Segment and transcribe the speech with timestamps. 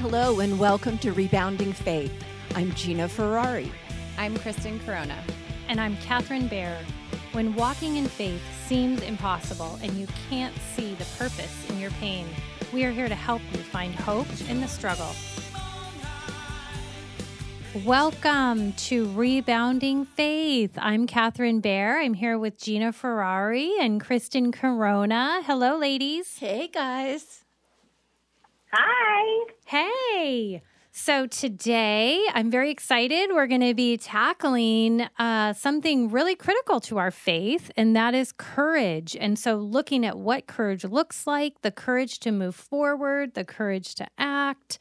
[0.00, 2.24] Hello, and welcome to Rebounding Faith.
[2.54, 3.70] I'm Gina Ferrari.
[4.16, 5.22] I'm Kristen Corona.
[5.68, 6.78] And I'm Catherine Bear.
[7.32, 12.26] When walking in faith seems impossible and you can't see the purpose in your pain,
[12.72, 15.14] we are here to help you find hope in the struggle.
[17.84, 20.78] Welcome to Rebounding Faith.
[20.78, 22.00] I'm Catherine Bear.
[22.00, 25.42] I'm here with Gina Ferrari and Kristen Corona.
[25.44, 26.38] Hello, ladies.
[26.38, 27.44] Hey, guys.
[28.72, 29.46] Hi.
[29.64, 30.62] Hey.
[30.92, 33.30] So today I'm very excited.
[33.32, 38.32] We're going to be tackling uh, something really critical to our faith, and that is
[38.32, 39.16] courage.
[39.18, 43.96] And so, looking at what courage looks like, the courage to move forward, the courage
[43.96, 44.78] to act,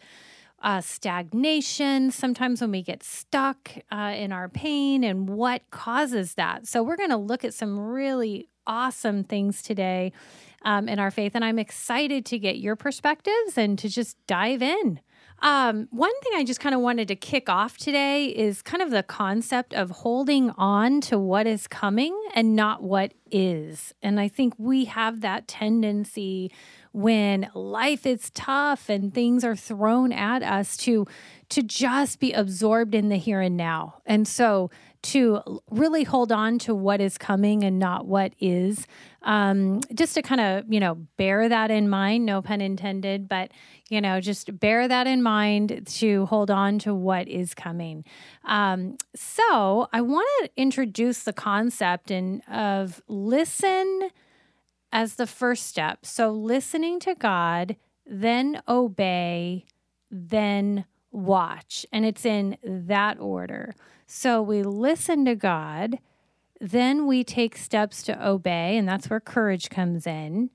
[0.61, 6.67] uh, stagnation, sometimes when we get stuck uh, in our pain, and what causes that.
[6.67, 10.13] So, we're going to look at some really awesome things today
[10.61, 11.33] um, in our faith.
[11.35, 15.01] And I'm excited to get your perspectives and to just dive in.
[15.41, 18.91] Um, one thing I just kind of wanted to kick off today is kind of
[18.91, 23.93] the concept of holding on to what is coming and not what is.
[24.03, 26.51] And I think we have that tendency
[26.91, 31.05] when life is tough and things are thrown at us to
[31.49, 34.01] to just be absorbed in the here and now.
[34.05, 34.69] And so
[35.01, 38.85] to really hold on to what is coming and not what is.
[39.21, 43.51] Um, just to kind of, you know, bear that in mind, no pun intended, but,
[43.89, 48.03] you know, just bear that in mind to hold on to what is coming.
[48.45, 54.09] Um, so I want to introduce the concept in, of listen
[54.91, 56.05] as the first step.
[56.05, 59.65] So listening to God, then obey,
[60.11, 61.85] then watch.
[61.91, 63.75] And it's in that order.
[64.11, 65.99] So we listen to God,
[66.59, 70.49] then we take steps to obey, and that's where courage comes in.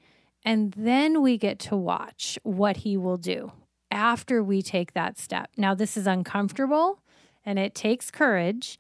[0.45, 3.53] And then we get to watch what He will do
[3.93, 5.51] after we take that step.
[5.57, 7.01] Now, this is uncomfortable
[7.47, 8.77] and it takes courage.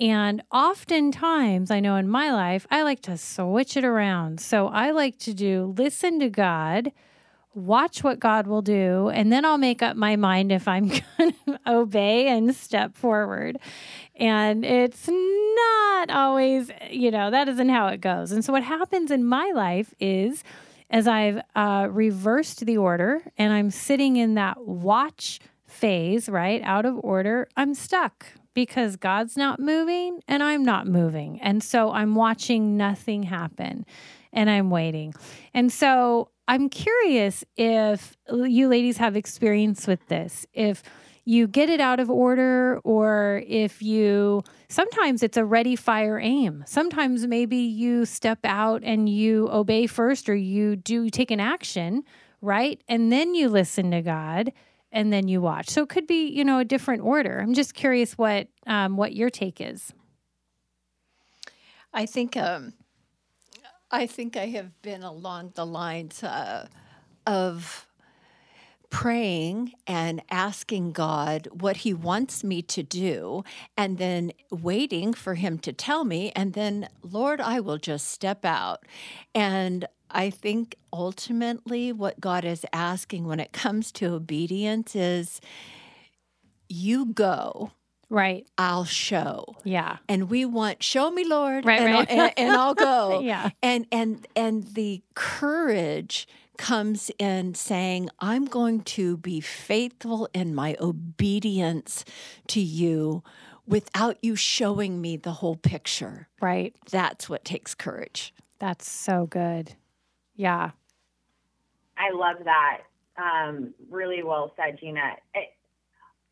[0.00, 4.40] And oftentimes, I know in my life, I like to switch it around.
[4.40, 6.92] So I like to do listen to God
[7.54, 10.88] watch what God will do, and then I'll make up my mind if I'm
[11.18, 13.58] going to obey and step forward.
[14.16, 18.32] And it's not always, you know, that isn't how it goes.
[18.32, 20.42] And so, what happens in my life is
[20.90, 26.86] as I've uh, reversed the order and I'm sitting in that watch phase, right, out
[26.86, 31.40] of order, I'm stuck because God's not moving and I'm not moving.
[31.40, 33.86] And so, I'm watching nothing happen
[34.32, 35.14] and I'm waiting.
[35.54, 40.46] And so, I'm curious if you ladies have experience with this.
[40.52, 40.82] If
[41.24, 46.62] you get it out of order, or if you sometimes it's a ready, fire, aim.
[46.66, 52.02] Sometimes maybe you step out and you obey first, or you do take an action,
[52.42, 52.82] right?
[52.88, 54.52] And then you listen to God
[54.92, 55.70] and then you watch.
[55.70, 57.40] So it could be, you know, a different order.
[57.40, 59.94] I'm just curious what um, what your take is.
[61.94, 62.74] I think um,
[63.94, 66.66] I think I have been along the lines uh,
[67.28, 67.86] of
[68.90, 73.44] praying and asking God what He wants me to do,
[73.76, 78.44] and then waiting for Him to tell me, and then, Lord, I will just step
[78.44, 78.84] out.
[79.32, 85.40] And I think ultimately what God is asking when it comes to obedience is
[86.68, 87.70] you go
[88.10, 88.46] Right.
[88.58, 89.56] I'll show.
[89.64, 89.98] Yeah.
[90.08, 91.64] And we want show me, Lord.
[91.64, 92.10] Right, and, right.
[92.10, 93.20] I'll, and, and I'll go.
[93.22, 93.50] yeah.
[93.62, 100.76] And and and the courage comes in saying, I'm going to be faithful in my
[100.80, 102.04] obedience
[102.48, 103.22] to you
[103.66, 106.28] without you showing me the whole picture.
[106.40, 106.74] Right.
[106.90, 108.34] That's what takes courage.
[108.58, 109.74] That's so good.
[110.36, 110.70] Yeah.
[111.96, 112.78] I love that.
[113.16, 115.16] Um, really well said, Gina.
[115.34, 115.53] It,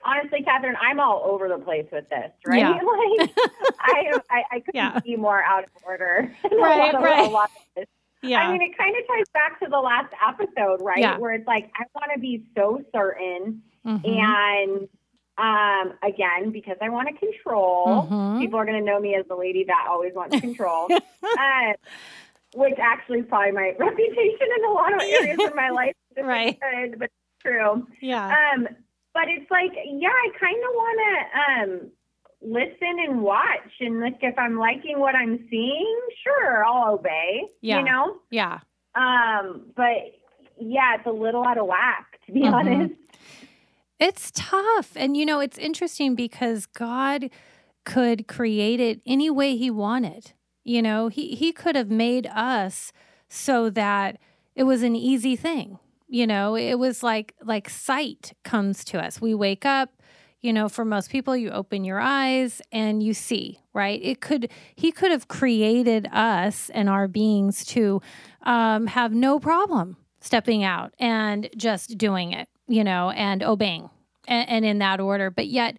[0.05, 2.59] honestly, Catherine, I'm all over the place with this, right?
[2.61, 2.71] Yeah.
[3.21, 3.31] like,
[3.81, 4.99] I, I, I couldn't Yeah.
[5.01, 6.35] be more out of order.
[6.53, 7.27] Right, lot of- right.
[7.29, 7.87] A lot of this.
[8.23, 8.39] Yeah.
[8.41, 10.99] I mean, it kind of ties back to the last episode, right?
[10.99, 11.19] Yeah.
[11.19, 13.63] Where it's like, I want to be so certain.
[13.85, 14.09] Mhm.
[14.09, 14.89] And
[15.39, 18.39] um, again, because I want to control, Mhm.
[18.41, 20.87] people are going to know me as the lady that always wants control.
[20.93, 21.73] uh,
[22.55, 25.95] which actually is probably my reputation in a lot of areas of my life.
[26.17, 26.61] Right.
[26.61, 27.87] Good, but it's true.
[28.01, 28.51] yeah.
[28.55, 28.69] Um,
[29.15, 31.91] but it's like, yeah, I kind of want to um,
[32.41, 33.71] listen and watch.
[33.81, 37.43] And like, if I'm liking what I'm seeing, sure, I'll obey.
[37.61, 37.79] Yeah.
[37.79, 38.17] You know.
[38.31, 38.59] yeah.
[38.95, 40.15] Um, but
[40.61, 42.53] yeah, it's a little out of whack, to be Mhm.
[42.53, 42.95] honest.
[43.99, 44.93] It's tough.
[44.97, 47.31] And you know, it's interesting because God
[47.85, 50.33] could create it any way he wanted.
[50.65, 52.93] You know, he he could have made us
[53.29, 54.19] so that
[54.55, 55.79] it was an easy thing.
[56.13, 59.19] You know, it was like like sight comes to us.
[59.19, 59.89] We wake up,
[60.43, 63.99] you know, for most people you open your eyes and you see, right?
[64.03, 68.03] It could he could have created us and our beings to
[68.43, 73.89] um, have no problem stepping out and just doing it, you know, and obeying
[74.29, 75.31] and, and in that order.
[75.31, 75.79] But yet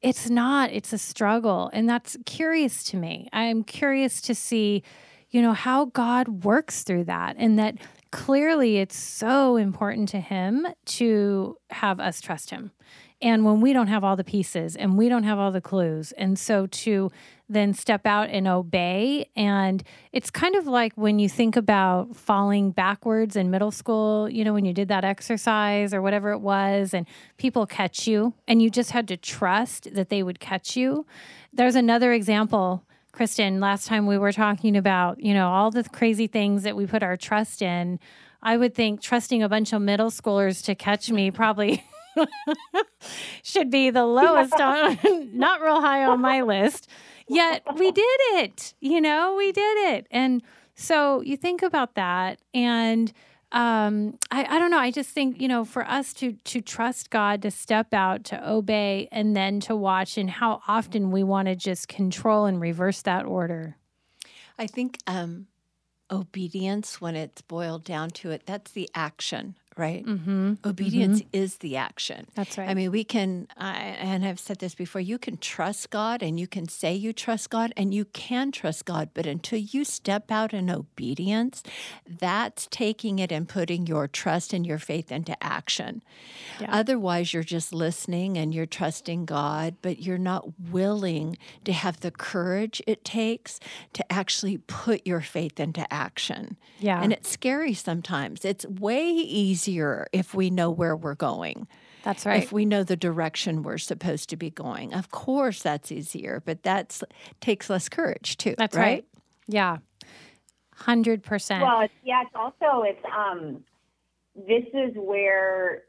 [0.00, 1.68] it's not, it's a struggle.
[1.74, 3.28] And that's curious to me.
[3.34, 4.82] I'm curious to see,
[5.28, 7.76] you know, how God works through that and that
[8.14, 12.70] clearly it's so important to him to have us trust him.
[13.20, 16.12] And when we don't have all the pieces and we don't have all the clues,
[16.12, 17.10] and so to
[17.48, 19.28] then step out and obey.
[19.34, 19.82] And
[20.12, 24.52] it's kind of like when you think about falling backwards in middle school, you know,
[24.52, 28.70] when you did that exercise or whatever it was, and people catch you, and you
[28.70, 31.04] just had to trust that they would catch you.
[31.52, 32.84] There's another example.
[33.14, 36.84] Kristen, last time we were talking about, you know, all the crazy things that we
[36.84, 38.00] put our trust in.
[38.42, 41.84] I would think trusting a bunch of middle schoolers to catch me probably
[43.44, 44.98] should be the lowest on,
[45.32, 46.90] not real high on my list.
[47.28, 50.08] Yet we did it, you know, we did it.
[50.10, 50.42] And
[50.74, 53.12] so you think about that and
[53.54, 54.78] um, I, I don't know.
[54.78, 58.50] I just think, you know, for us to to trust God, to step out, to
[58.50, 63.00] obey, and then to watch, and how often we want to just control and reverse
[63.02, 63.76] that order.
[64.58, 65.46] I think um,
[66.10, 70.04] obedience, when it's boiled down to it, that's the action, right?
[70.04, 70.54] Mm-hmm.
[70.64, 71.42] Obedience mm-hmm.
[71.42, 72.26] is the action.
[72.34, 72.68] That's right.
[72.68, 76.38] I mean, we can, I, and I've said this before, you can trust God and
[76.38, 80.30] you can say you trust God and you can trust God, but until you step
[80.30, 81.62] out in obedience,
[82.06, 86.02] that's taking it and putting your trust and your faith into action.
[86.60, 86.68] Yeah.
[86.70, 92.10] Otherwise, you're just listening and you're trusting God, but you're not willing to have the
[92.10, 93.58] courage it takes
[93.92, 96.56] to actually put your faith into action.
[96.78, 97.02] Yeah.
[97.02, 98.44] And it's scary sometimes.
[98.44, 101.66] It's way easier easier if we know where we're going.
[102.02, 102.42] That's right.
[102.42, 104.92] If we know the direction we're supposed to be going.
[104.92, 107.00] Of course that's easier, but that
[107.40, 108.54] takes less courage too.
[108.58, 108.82] That's right.
[108.82, 109.04] right.
[109.46, 109.78] Yeah.
[110.80, 111.62] 100%.
[111.62, 113.64] Well, yeah, it's also it's um
[114.34, 115.84] this is where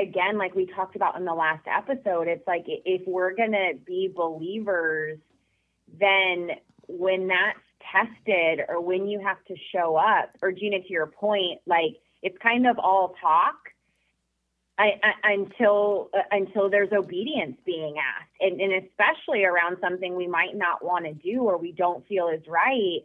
[0.00, 3.72] again like we talked about in the last episode, it's like if we're going to
[3.84, 5.18] be believers
[6.00, 6.50] then
[6.88, 7.58] when that's
[7.92, 12.36] tested or when you have to show up or Gina to your point like it's
[12.38, 13.54] kind of all talk
[14.78, 20.26] I, I, until uh, until there's obedience being asked, and, and especially around something we
[20.26, 23.00] might not want to do or we don't feel is right.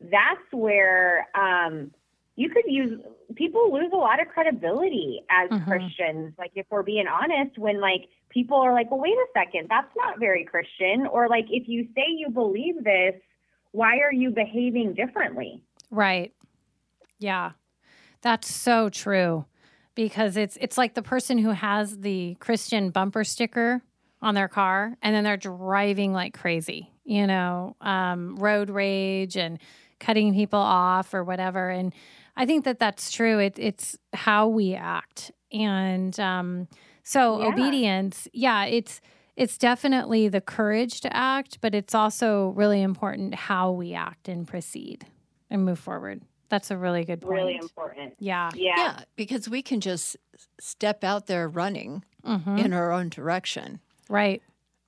[0.00, 1.92] That's where um,
[2.34, 3.00] you could use
[3.36, 5.70] people lose a lot of credibility as mm-hmm.
[5.70, 6.34] Christians.
[6.36, 9.94] Like if we're being honest, when like people are like, "Well, wait a second, that's
[9.96, 13.14] not very Christian," or like if you say you believe this,
[13.74, 15.60] why are you behaving differently?
[15.90, 16.32] Right.
[17.18, 17.52] Yeah.
[18.22, 19.46] That's so true
[19.96, 23.82] because it's it's like the person who has the Christian bumper sticker
[24.22, 29.58] on their car and then they're driving like crazy, you know, um, road rage and
[29.98, 31.68] cutting people off or whatever.
[31.68, 31.92] And
[32.36, 33.40] I think that that's true.
[33.40, 35.32] It, it's how we act.
[35.52, 36.68] And um,
[37.02, 37.48] so yeah.
[37.48, 39.00] obedience, yeah, it's
[39.36, 44.46] it's definitely the courage to act, but it's also really important how we act and
[44.46, 45.06] proceed
[45.50, 46.22] and move forward.
[46.48, 47.34] That's a really good point.
[47.34, 48.14] Really important.
[48.18, 48.50] Yeah.
[48.54, 48.74] Yeah.
[48.76, 50.16] Yeah, because we can just
[50.60, 52.58] step out there running mm-hmm.
[52.58, 53.80] in our own direction.
[54.08, 54.42] Right.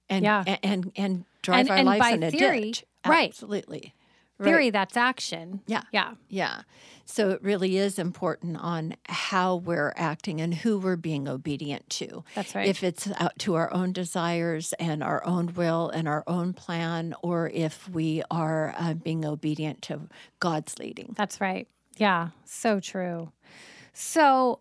[0.08, 0.44] And yeah.
[0.46, 2.84] and and, and drive and, our and life in a theory, ditch.
[3.04, 3.30] Right.
[3.30, 3.94] Absolutely.
[4.42, 4.72] Theory, right.
[4.72, 5.62] that's action.
[5.66, 5.82] Yeah.
[5.92, 6.14] Yeah.
[6.28, 6.62] Yeah.
[7.06, 12.24] So it really is important on how we're acting and who we're being obedient to.
[12.34, 12.68] That's right.
[12.68, 17.14] If it's out to our own desires and our own will and our own plan,
[17.22, 20.02] or if we are uh, being obedient to
[20.40, 21.14] God's leading.
[21.16, 21.68] That's right.
[21.96, 22.30] Yeah.
[22.44, 23.32] So true.
[23.94, 24.60] So,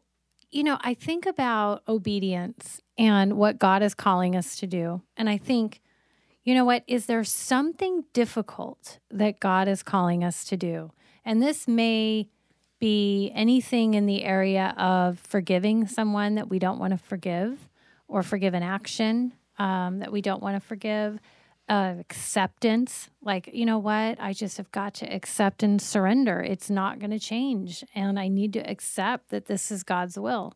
[0.52, 5.02] you know, I think about obedience and what God is calling us to do.
[5.18, 5.82] And I think,
[6.46, 6.84] you know what?
[6.88, 10.92] Is there something difficult that God is calling us to do?
[11.26, 12.30] And this may
[12.80, 17.68] be anything in the area of forgiving someone that we don't want to forgive,
[18.08, 21.20] or forgive an action um, that we don't want to forgive,
[21.68, 23.10] uh, acceptance.
[23.24, 24.22] Like, you know what?
[24.22, 26.42] I just have got to accept and surrender.
[26.42, 27.84] It's not going to change.
[27.96, 30.54] And I need to accept that this is God's will.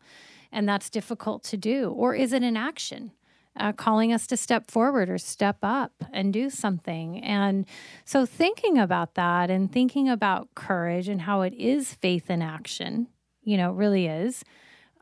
[0.52, 1.90] And that's difficult to do.
[1.90, 3.12] Or is it an action?
[3.58, 7.24] Uh, calling us to step forward or step up and do something.
[7.24, 7.66] And
[8.06, 13.08] so, thinking about that and thinking about courage and how it is faith in action,
[13.44, 14.44] you know, really is.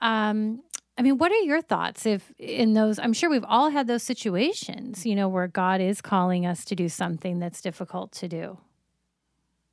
[0.02, 0.62] Um,
[0.98, 2.98] I mean, what are your thoughts if in those?
[2.98, 6.76] I'm sure we've all had those situations, you know, where God is calling us to
[6.76, 8.58] do something that's difficult to do.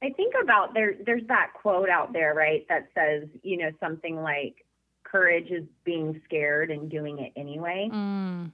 [0.03, 4.23] I think about there there's that quote out there, right, that says, you know, something
[4.23, 4.67] like
[5.03, 7.89] courage is being scared and doing it anyway.
[7.91, 8.51] Mm.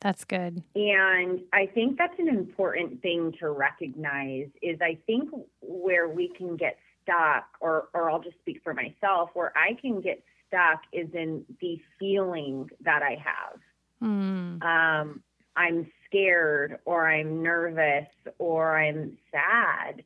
[0.00, 0.62] That's good.
[0.74, 5.28] And I think that's an important thing to recognize is I think
[5.60, 10.00] where we can get stuck or or I'll just speak for myself, where I can
[10.00, 13.60] get stuck is in the feeling that I have.
[14.02, 14.62] Mm.
[14.62, 15.22] Um,
[15.56, 20.02] I'm scared or I'm nervous or I'm sad.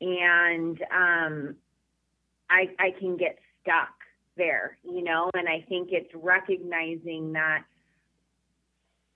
[0.00, 1.56] And um,
[2.48, 3.90] I, I can get stuck
[4.36, 7.64] there, you know, and I think it's recognizing that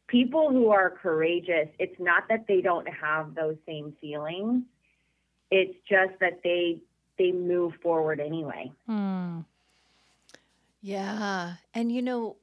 [0.06, 4.62] people who are courageous, it's not that they don't have those same feelings.
[5.50, 6.78] It's just that they
[7.18, 8.73] they move forward anyway.
[8.88, 9.44] Mm.
[10.80, 11.54] Yeah.
[11.73, 12.37] And you know,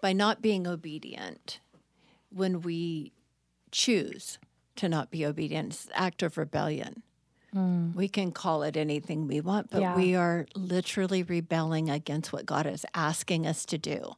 [0.00, 1.60] by not being obedient,
[2.30, 3.12] when we
[3.70, 4.38] choose
[4.76, 7.02] to not be obedient, it's an act of rebellion.
[7.54, 7.94] Mm.
[7.94, 9.96] We can call it anything we want, but Yeah.
[9.96, 14.14] we are literally rebelling against what God is asking us to do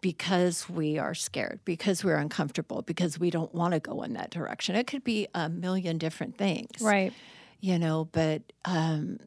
[0.00, 4.30] because we are scared, because we're uncomfortable, because we don't want to go in that
[4.30, 4.76] direction.
[4.76, 7.12] It could be a million different things Right.
[7.60, 9.18] you know but um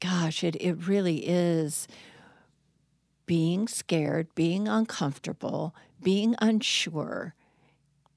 [0.00, 1.88] gosh it, it really is
[3.26, 7.34] being scared being uncomfortable being unsure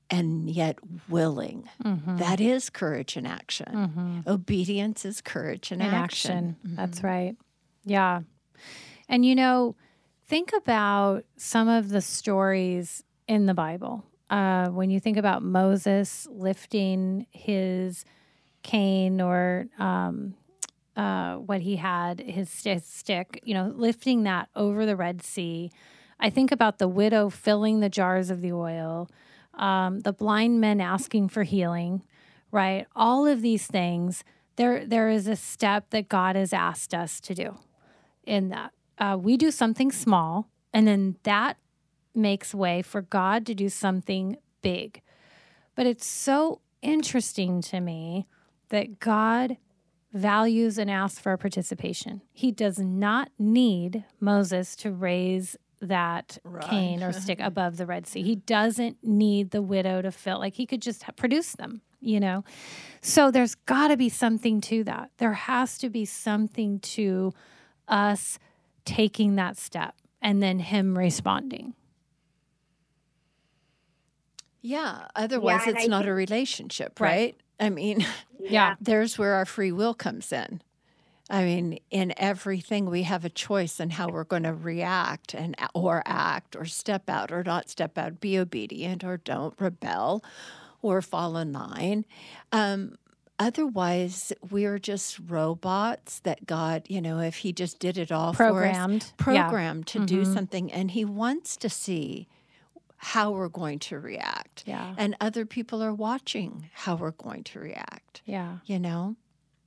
[0.09, 0.77] and yet
[1.09, 2.17] willing Mm-hmm.
[2.17, 4.19] That is courage in action Mm-hmm.
[4.29, 6.75] obedience is courage in, in action, action.
[6.75, 7.35] That's right.
[7.85, 8.21] Yeah.
[9.07, 9.75] And you know,
[10.27, 14.03] think about some of the stories in the Bible.
[14.29, 18.05] Uh, when you think about Moses lifting his
[18.63, 20.33] cane or um,
[20.95, 25.71] uh, what he had, his st- stick, you know, lifting that over the Red Sea.
[26.19, 29.09] I think about the widow filling the jars of the oil,
[29.53, 32.01] um, the blind men asking for healing,
[32.51, 32.87] right?
[32.95, 34.23] All of these things,
[34.55, 37.57] there there is a step that God has asked us to do
[38.23, 38.71] in that.
[38.97, 41.57] Uh, we do something small, and then that
[42.13, 45.01] makes way for God to do something big.
[45.75, 48.27] But it's so interesting to me
[48.69, 49.57] that God
[50.13, 52.21] values and asks for our participation.
[52.31, 58.23] He does not need Moses to raise that cane or stick above the Red Sea.
[58.23, 62.45] He doesn't need the widow to fill, like, he could just produce them, you know?
[63.01, 65.11] So there's got to be something to that.
[65.17, 67.33] There has to be something to
[67.87, 68.39] us
[68.85, 71.73] taking that step and then him responding.
[74.61, 77.09] yeah otherwise and it's I not think- a relationship Right.
[77.09, 78.05] right i mean
[78.39, 78.75] Yeah.
[78.81, 80.61] there's where our free will comes in.
[81.27, 85.55] I mean, in everything we have a choice in how we're going to react and
[85.73, 90.23] or act or step out or not step out, be obedient or don't rebel
[90.83, 92.05] or fall in line.
[92.51, 92.97] Um,
[93.39, 99.03] otherwise, we're just robots that God, you know, if He just did it all Programmed.
[99.17, 99.47] for us, Yeah.
[99.47, 100.33] programmed to do Mhm.
[100.33, 102.27] something, and He wants to see
[102.97, 104.63] how we're going to react.
[104.65, 104.95] Yeah.
[104.97, 108.59] And other people are watching how we're going to react Yeah.
[108.65, 109.15] you know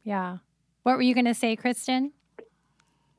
[0.03, 0.39] Yeah.
[0.85, 2.13] What were you going to say, Kristen?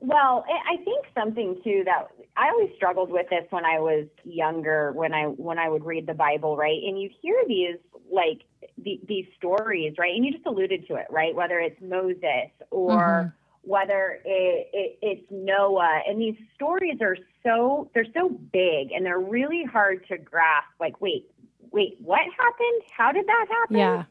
[0.01, 4.07] Well, I I think something too that I always struggled with this when I was
[4.23, 6.81] younger, when I when I would read the Bible, right?
[6.83, 7.75] And you hear these
[8.11, 8.41] like
[8.83, 10.13] the, these stories, right?
[10.15, 11.33] And you just alluded to it, right?
[11.35, 18.05] Whether it's Moses or whether it, it, it's Noah, and these stories are so they're
[18.13, 20.69] so big and they're really hard to grasp.
[20.79, 21.29] Like, wait,
[21.71, 22.81] wait, what happened?
[22.91, 23.77] How did that happen?
[23.77, 24.03] Yeah.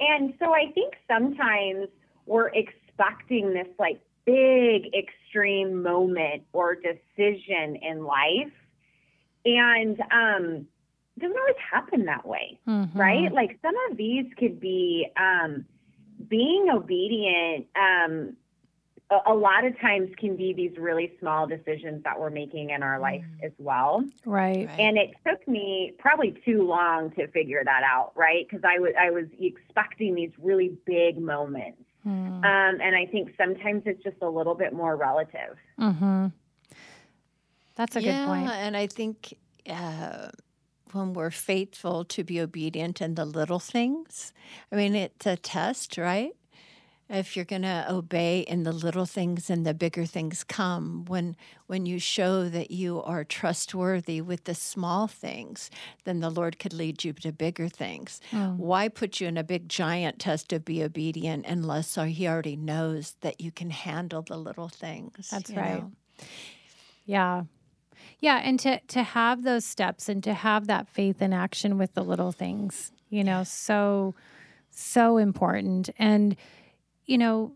[0.00, 1.88] And so I think sometimes
[2.26, 8.52] we're expecting this like big extreme moment or decision in life.
[9.44, 10.66] And um
[11.20, 12.94] doesn't always happen that way, Mhm.
[12.94, 13.32] right?
[13.32, 15.64] Like some of these could be um
[16.28, 18.36] being obedient um
[19.10, 22.82] a, a lot of times can be these really small decisions that we're making in
[22.84, 24.04] our life as well.
[24.24, 24.68] Right.
[24.68, 24.78] Right.
[24.80, 28.46] And it took me probably too long to figure that out, right?
[28.48, 32.44] Because I was I was expecting these really big moments, Mm.
[32.44, 35.56] um, and I think sometimes it's just a little bit more relative.
[35.78, 36.26] Mm-hmm.
[37.76, 38.48] That's a yeah, good point.
[38.50, 39.34] and I think
[39.68, 40.28] uh,
[40.92, 44.32] when we're faithful to be obedient in the little things,
[44.70, 46.32] I mean, it's a test, right?
[47.08, 51.34] If you're going to obey in the little things and the bigger things come, when
[51.66, 55.70] when you show that you are trustworthy with the small things,
[56.04, 58.20] then the Lord could lead you to bigger things.
[58.30, 58.58] Mm.
[58.58, 63.16] Why put you in a big giant test to be obedient unless He already knows
[63.22, 65.30] that you can handle the little things?
[65.30, 65.80] That's right.
[65.80, 65.92] know?
[67.06, 67.42] Yeah.
[68.18, 71.94] Yeah, and to to have those steps and to have that faith in action with
[71.94, 74.14] the little things, you know, so
[74.70, 75.90] So important.
[75.98, 76.36] And,
[77.04, 77.52] you know,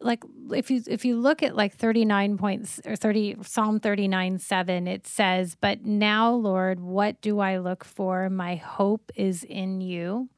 [0.00, 4.88] like if you if you look at like 39 points or 30 Psalm 39 7
[4.88, 8.28] it says but now Lord what do I look for?
[8.28, 10.28] My hope is in you.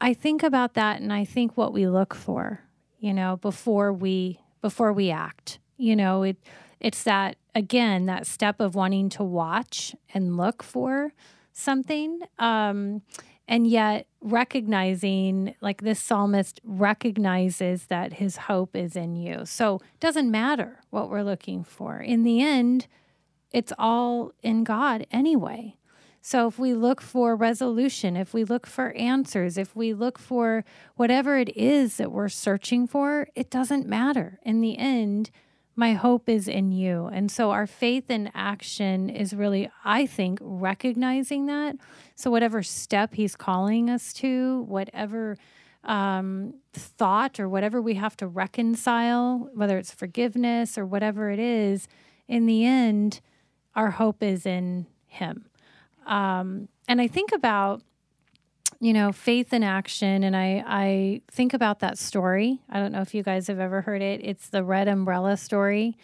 [0.00, 2.60] I think about that and I think what we look for
[2.98, 5.60] you know before we before we act.
[5.76, 6.36] You know it
[6.80, 11.12] it's that again that step of wanting to watch and look for
[11.52, 13.02] something um
[13.50, 19.44] and yet recognizing like this psalmist recognizes that his hope is in you.
[19.44, 21.98] So it doesn't matter what we're looking for.
[21.98, 22.86] In the end
[23.50, 25.76] it's all in god anyway.
[26.22, 30.64] So if we look for resolution if we look for answers if we look for
[30.94, 34.38] whatever it is that we're searching for it doesn't matter.
[34.44, 35.30] In the end
[35.80, 37.06] my hope is in you.
[37.06, 41.76] And so our faith in action is really, I think, recognizing that.
[42.16, 45.38] So, whatever step he's calling us to, whatever
[45.82, 51.88] um, thought or whatever we have to reconcile, whether it's forgiveness or whatever it is,
[52.28, 53.22] in the end,
[53.74, 55.46] our hope is in him.
[56.06, 57.80] Um, and I think about
[58.80, 60.22] you know, faith in action.
[60.24, 62.60] And I, I think about that story.
[62.70, 64.20] I don't know if you guys have ever heard it.
[64.22, 65.96] It's the red umbrella story.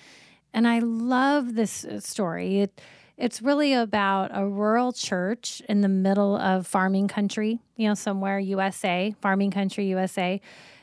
[0.52, 2.60] And I love this uh, story.
[2.60, 2.80] It,
[3.16, 8.38] it's really about a rural church in the middle of farming country, you know, somewhere
[8.38, 10.40] USA, farming country USA,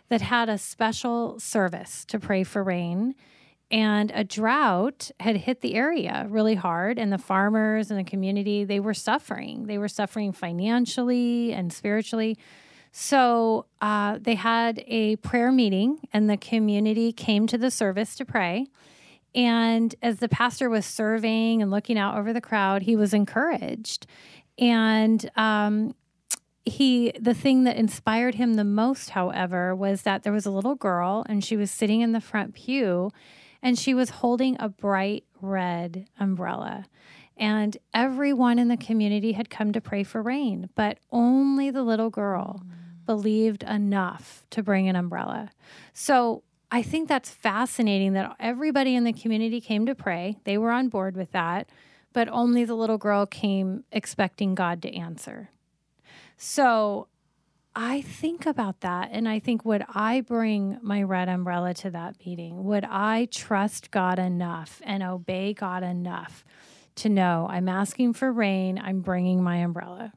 [0.09, 3.15] that had a special service to pray for rain
[3.73, 8.63] and a drought had hit the area really hard and the farmers and the community
[8.63, 9.65] they were suffering.
[9.65, 12.37] They were suffering financially and spiritually.
[12.91, 18.25] So uh, they had a prayer meeting and the community came to the service to
[18.25, 18.67] pray.
[19.33, 24.05] And as the pastor was serving and looking out over the crowd he was encouraged.
[24.59, 25.95] And um,
[26.63, 30.75] he the thing that inspired him the most however was that there was a little
[30.75, 33.09] girl and she was sitting in the front pew
[33.63, 36.85] and she was holding a bright red umbrella.
[37.37, 42.11] And everyone in the community had come to pray for rain, but only the little
[42.11, 43.05] girl mm.
[43.07, 45.49] believed enough to bring an umbrella.
[45.93, 50.37] So I think that's fascinating that everybody in the community came to pray.
[50.43, 51.69] They were on board with that,
[52.11, 55.49] but only the little girl came expecting God to answer.
[56.37, 57.07] So
[57.75, 62.15] I think about that and I think, would I bring my red umbrella to that
[62.25, 62.63] meeting?
[62.65, 66.45] Would I trust God enough and obey God enough
[66.95, 70.13] to know I'm asking for rain, I'm bringing my umbrella?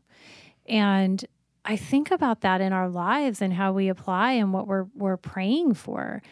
[0.66, 1.24] And
[1.64, 5.16] I think about that in our lives and how we apply and what we're, we're
[5.16, 6.22] praying for.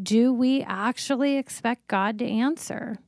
[0.00, 2.98] Do we actually expect God to answer?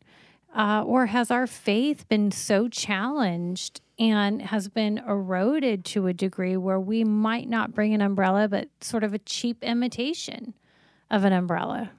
[0.58, 6.56] Uh, or has our faith been so challenged and has been eroded to a degree
[6.56, 10.54] where we might not bring an umbrella, but sort of a cheap imitation
[11.12, 11.92] of an umbrella.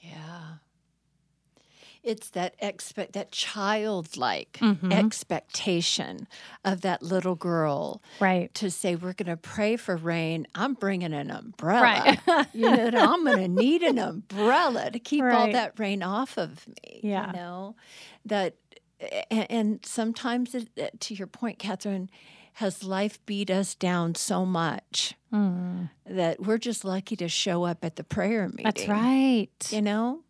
[0.00, 0.58] Yeah.
[2.08, 4.92] It's that expect that childlike mm-hmm.
[4.92, 6.26] expectation
[6.64, 8.52] of that little girl, right?
[8.54, 10.46] To say we're going to pray for rain.
[10.54, 12.16] I'm bringing an umbrella.
[12.26, 12.46] Right.
[12.54, 15.34] you know, I'm going to need an umbrella to keep right.
[15.34, 17.00] all that rain off of me.
[17.02, 17.26] Yeah.
[17.26, 17.76] You know,
[18.24, 18.54] that
[19.30, 22.10] and, and sometimes, it, uh, to your point, Catherine,
[22.54, 25.88] has life beat us down so much mm.
[26.04, 28.64] that we're just lucky to show up at the prayer meeting.
[28.64, 29.48] That's right.
[29.70, 30.20] You know,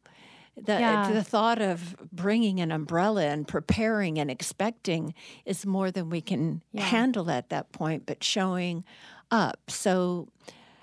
[0.64, 1.10] the yeah.
[1.10, 6.62] the thought of bringing an umbrella and preparing and expecting is more than we can
[6.72, 6.82] yeah.
[6.82, 8.06] handle at that point.
[8.06, 8.84] But showing
[9.30, 10.28] up, so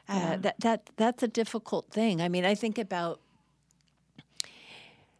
[0.08, 0.36] uh, yeah.
[0.38, 2.22] that that that's a difficult thing.
[2.22, 3.20] I mean, I think about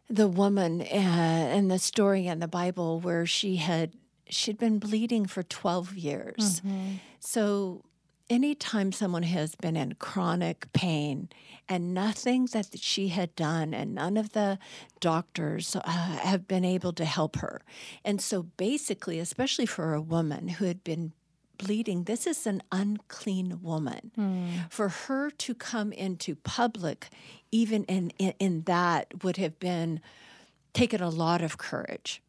[0.08, 3.92] the woman uh, in the story in the Bible where she had
[4.28, 6.60] she'd been bleeding for 12 years.
[6.60, 6.94] Mm-hmm.
[7.20, 7.84] So
[8.28, 11.28] anytime someone has been in chronic pain
[11.68, 14.58] and nothing that she had done and none of the
[15.00, 17.62] doctors uh, have been able to help her.
[18.04, 21.12] And so basically, especially for a woman who had been
[21.58, 24.12] bleeding, this is an unclean woman.
[24.18, 24.70] Mm.
[24.70, 27.08] For her to come into public,
[27.50, 30.00] even in, in, in that, would have been
[30.72, 32.22] taken a lot of courage.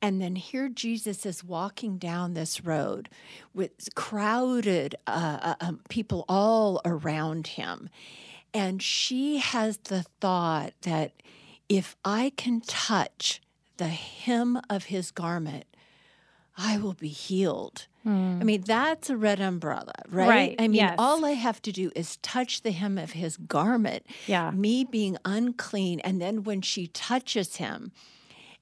[0.00, 3.08] And then here Jesus is walking down this road
[3.52, 7.88] with crowded uh, uh, um, people all around him.
[8.54, 11.12] And she has the thought that
[11.68, 13.40] if I can touch
[13.76, 15.64] the hem of his garment,
[16.56, 17.86] I will be healed.
[18.06, 18.40] Mm.
[18.40, 20.28] I mean, that's a red umbrella, right?
[20.28, 20.56] Right.
[20.58, 20.94] I mean, yes.
[20.98, 24.06] all I have to do is touch the hem of his garment.
[24.26, 24.50] Yeah.
[24.50, 26.00] Me being unclean.
[26.00, 27.92] And then when she touches him,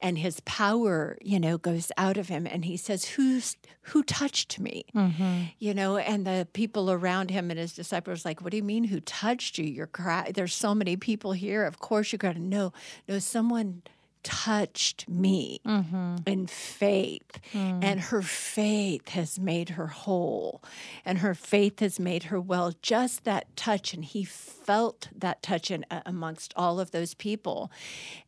[0.01, 4.59] and his power, you know, goes out of him and he says, Who's who touched
[4.59, 4.85] me?
[4.95, 5.43] Mm-hmm.
[5.59, 8.85] You know, and the people around him and his disciples like, What do you mean
[8.85, 9.65] who touched you?
[9.65, 11.65] You're cry there's so many people here.
[11.65, 12.73] Of course you gotta know.
[13.09, 13.83] No, someone
[14.27, 16.17] touched me Mm-hmm.
[16.27, 17.41] in faith.
[17.53, 17.85] Mm.
[17.85, 20.63] And her faith has made her whole.
[21.05, 22.73] And her faith has made her well.
[22.83, 23.95] Just that touch.
[23.95, 27.71] And he felt that touch in, uh, amongst all of those people.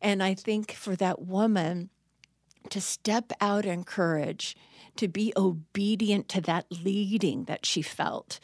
[0.01, 1.89] And I think for that woman
[2.69, 4.55] to step out in courage,
[4.95, 8.39] to be obedient to that leading that she felt.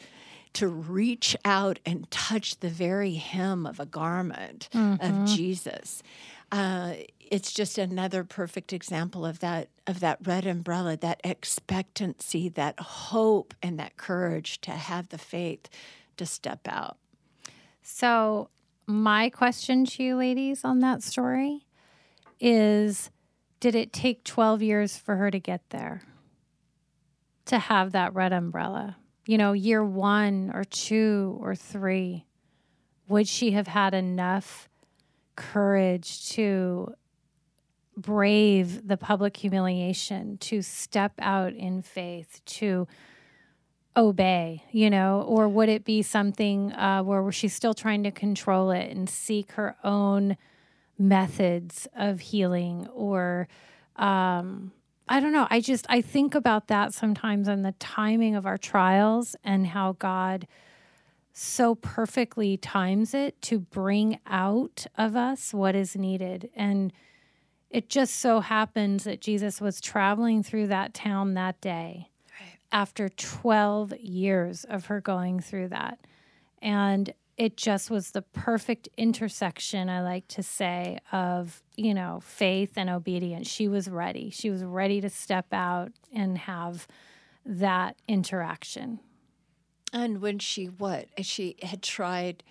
[0.54, 6.02] To reach out and touch the very hem of a garment of Jesus,
[6.50, 6.94] uh,
[7.30, 13.54] it's just another perfect example of that of that red umbrella, that expectancy, that hope,
[13.62, 15.68] and that courage to have the faith
[16.16, 16.98] to step out.
[17.82, 18.50] So,
[18.86, 21.66] my question to you ladies on that story
[22.40, 23.10] is
[23.60, 26.02] Did it take 12 years for her to get there?
[27.46, 28.96] To have that red umbrella?
[29.26, 32.26] You know, year one or two or three,
[33.08, 34.68] would she have had enough
[35.36, 36.94] courage to
[37.96, 42.86] brave the public humiliation, to step out in faith, to
[43.96, 48.70] obey, you know, or would it be something uh, where she's still trying to control
[48.70, 50.36] it and seek her own
[50.98, 53.48] methods of healing or
[53.96, 54.72] um,
[55.08, 55.46] I don't know.
[55.50, 59.92] I just I think about that sometimes and the timing of our trials and how
[59.92, 60.46] God
[61.32, 66.92] so perfectly times it to bring out of us what is needed and
[67.76, 72.08] it just so happens that Jesus was traveling through that town that day
[72.72, 75.98] after 12 years of her going through that.
[76.62, 82.72] And it just was the perfect intersection, I like to say, of, you know, faith
[82.76, 83.46] and obedience.
[83.46, 84.30] She was ready.
[84.30, 86.88] She was ready to step out and have
[87.44, 89.00] that interaction.
[89.92, 91.08] And when she what?
[91.22, 92.42] She had tried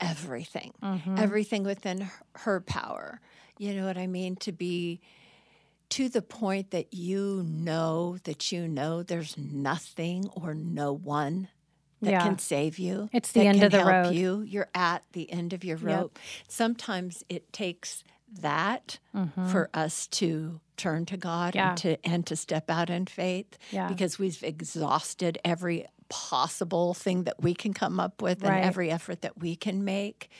[0.00, 1.16] everything, Mm-hmm.
[1.18, 3.20] everything within her power.
[3.60, 4.36] You know what I mean?
[4.36, 5.00] To be
[5.90, 11.48] to the point that you know that you know there's nothing or no one
[12.00, 12.22] that Yeah.
[12.22, 13.10] can save you.
[13.12, 14.14] It's the end of the road.
[14.14, 15.86] You, you're at the end of your Yep.
[15.86, 16.18] rope.
[16.48, 18.98] Sometimes it takes that
[19.50, 21.58] for us to turn to God Mm-hmm.
[21.58, 21.68] Yeah.
[21.68, 23.88] and to and to step out in faith Yeah.
[23.88, 28.56] because we've exhausted every possible thing that we can come up with Right.
[28.56, 30.30] and every effort that we can make.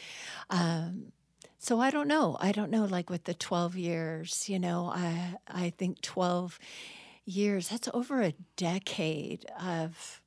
[0.49, 1.13] Um,
[1.61, 2.37] so I don't know.
[2.41, 2.85] I don't know.
[2.87, 6.59] Like with the twelve years, you know, I I think twelve
[7.25, 7.69] years.
[7.69, 10.21] That's over a decade of.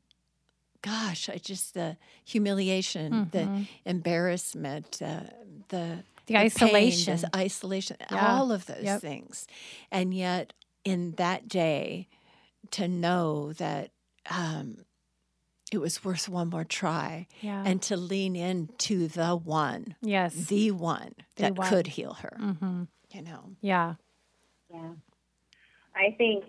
[0.81, 3.49] Gosh, I just the humiliation, the
[3.85, 5.21] embarrassment, uh,
[5.69, 6.33] the Mm-hmm.
[6.33, 7.19] The pain, isolation.
[7.35, 8.35] isolation, Yeah.
[8.37, 9.01] all of those Yep.
[9.01, 9.47] things,
[9.91, 10.53] and yet
[10.85, 12.07] in that day,
[12.71, 13.91] to know that
[14.29, 14.85] um,
[15.73, 17.63] it was worth one more try, Yeah.
[17.65, 20.33] and to lean into the one, yes.
[20.47, 21.69] the one The that one.
[21.69, 22.37] could heal her.
[22.39, 23.95] hmm You know, Yeah.
[24.71, 24.93] Yeah.
[25.95, 26.45] I think,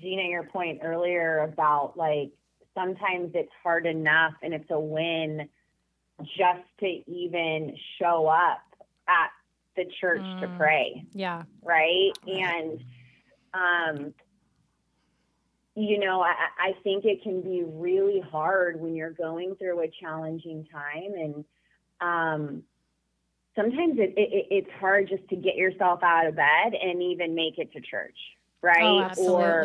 [0.00, 2.30] Gina, your point earlier about like
[2.74, 5.48] sometimes it's hard enough and it's a win
[6.20, 8.60] just to even show up
[9.08, 9.30] at
[9.76, 10.56] the church to Mm.
[10.56, 11.44] pray, Yeah.
[11.62, 12.12] right?
[12.26, 12.44] Right.
[12.44, 12.84] And,
[13.52, 14.14] um,
[15.76, 19.88] you know, I, I think it can be really hard when you're going through a
[20.00, 21.12] challenging time.
[21.14, 21.44] And
[22.00, 22.62] um,
[23.54, 27.58] sometimes it, it, it's hard just to get yourself out of bed and even make
[27.58, 28.16] it to church,
[28.62, 29.12] right?
[29.18, 29.64] Oh, Or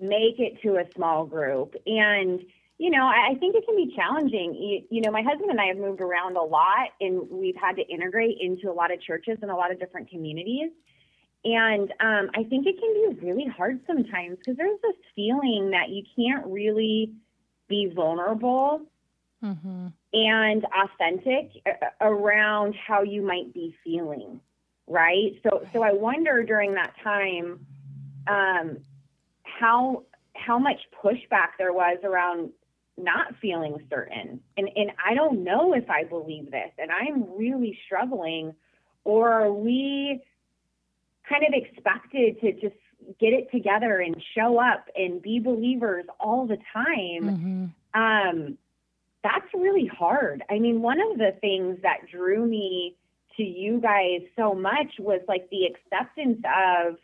[0.00, 1.74] make it to a small group.
[1.86, 2.40] And,
[2.78, 4.54] you know, I, I think it can be challenging.
[4.54, 7.74] You, you know, my husband and I have moved around a lot and we've had
[7.76, 10.70] to integrate into a lot of churches and a lot of different communities.
[11.44, 15.88] And um, I think it can be really hard sometimes because there's this feeling that
[15.88, 17.12] you can't really
[17.68, 18.82] be vulnerable
[19.40, 21.50] hmm and authentic
[22.02, 24.38] around how you might be feeling
[24.86, 25.32] right?
[25.42, 27.66] So so i wonder during that time
[28.28, 28.78] um
[29.44, 32.50] how how much pushback there was around
[32.98, 34.40] not feeling certain.
[34.56, 38.54] And and i don't know if i believe this and i'm really struggling
[39.04, 40.20] or are we
[41.32, 42.76] kind of expected to just
[43.18, 47.64] get it together and show up and be believers all the time hmm
[47.94, 48.56] um,
[49.22, 50.42] that's really hard.
[50.50, 52.96] I mean, one of the things that drew me
[53.36, 56.96] to you guys so much was like the acceptance of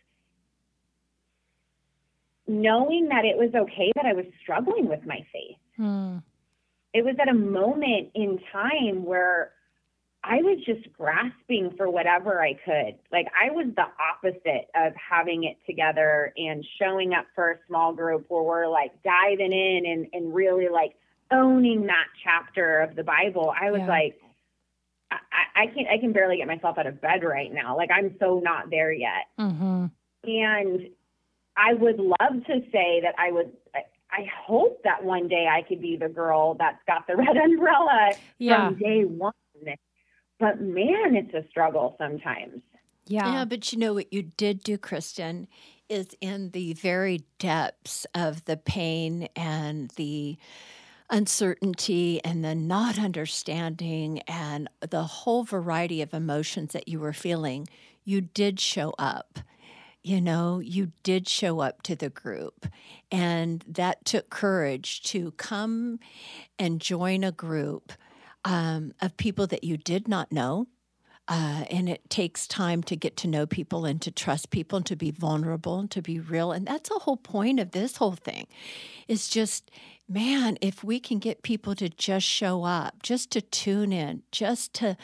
[2.46, 5.56] knowing that it was okay that I was struggling with my faith.
[5.78, 6.22] Mm.
[6.92, 9.52] It was at a moment in time where
[10.24, 12.98] I was just grasping for whatever I could.
[13.12, 17.92] Like I was the opposite of having it together and showing up for a small
[17.92, 20.94] group where we're like diving in and, and really like
[21.30, 23.54] owning that chapter of the Bible.
[23.58, 23.88] I was yeah.
[23.88, 24.20] like,
[25.10, 27.76] I, I can't, I can barely get myself out of bed right now.
[27.76, 29.26] Like I'm so not there yet.
[29.38, 29.86] Mm-hmm.
[30.24, 30.88] And
[31.56, 33.52] I would love to say that I would,
[34.10, 38.12] I hope that one day I could be the girl that's got the red umbrella
[38.38, 38.68] yeah.
[38.68, 39.32] from day one.
[40.38, 42.62] But man, it's a struggle sometimes.
[43.06, 43.32] Yeah.
[43.32, 45.48] Yeah, but you know what you did do, Kristen,
[45.88, 50.36] is in the very depths of the pain and the
[51.10, 57.66] uncertainty and the not understanding and the whole variety of emotions that you were feeling,
[58.04, 59.38] you did show up.
[60.02, 62.66] You know, you did show up to the group,
[63.10, 65.98] and that took courage to come
[66.58, 67.92] and join a group
[68.44, 70.68] um, of people that you did not know.
[71.30, 74.86] Uh, and it takes time to get to know people and to trust people and
[74.86, 76.52] to be vulnerable and to be real.
[76.52, 78.46] And that's the whole point of this whole thing
[79.08, 79.70] is just
[80.08, 84.72] man, if we can get people to just show up, just to tune in, just
[84.74, 84.96] to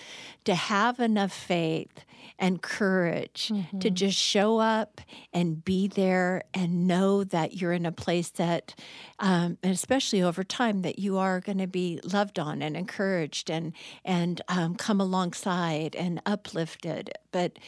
[0.45, 2.05] to have enough faith
[2.39, 3.79] and courage mm-hmm.
[3.79, 5.01] to just show up
[5.33, 8.75] and be there and know that you're in a place that,
[9.19, 13.51] um, and especially over time, that you are going to be loved on and encouraged
[13.51, 13.73] and
[14.05, 17.59] and um, come alongside and uplifted, but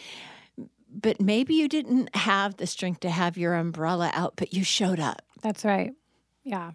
[0.89, 4.99] but maybe you didn't have the strength to have your umbrella out, but you showed
[4.99, 5.23] up.
[5.43, 5.93] That's right.
[6.43, 6.73] Yeah.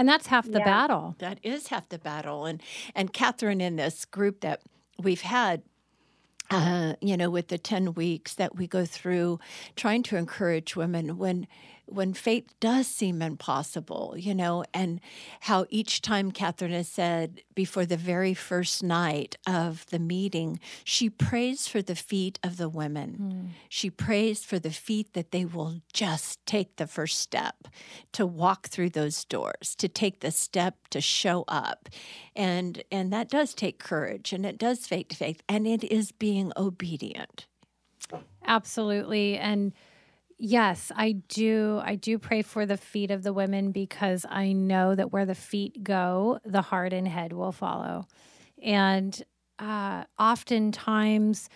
[0.00, 0.64] And that's half the yeah.
[0.64, 1.14] battle.
[1.18, 2.46] That is half the battle.
[2.46, 2.62] And
[2.94, 4.62] and Catherine in this group that
[4.98, 5.60] we've had
[6.50, 9.38] uh, you know, with the 10 weeks that we go through
[9.76, 11.46] trying to encourage women when
[11.90, 15.00] when faith does seem impossible, you know, and
[15.40, 21.10] how each time Catherine has said before the very first night of the meeting, she
[21.10, 23.16] prays for the feet of the women.
[23.20, 23.48] Mm.
[23.68, 27.68] She prays for the feet that they will just take the first step
[28.12, 31.88] to walk through those doors, to take the step to show up.
[32.36, 36.52] And and that does take courage and it does take faith and it is being
[36.56, 37.46] obedient.
[38.46, 39.36] Absolutely.
[39.36, 39.72] And
[40.42, 41.82] Yes, I do.
[41.84, 45.34] I do pray for the feet of the women because I know that where the
[45.34, 48.06] feet go, the heart and head will follow.
[48.62, 49.22] And
[49.58, 51.50] uh, oftentimes,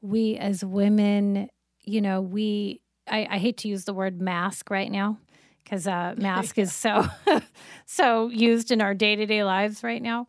[0.00, 1.48] we as women,
[1.82, 5.18] you know, we, I, I hate to use the word mask right now
[5.64, 7.08] because uh, mask is so,
[7.86, 10.28] so used in our day to day lives right now.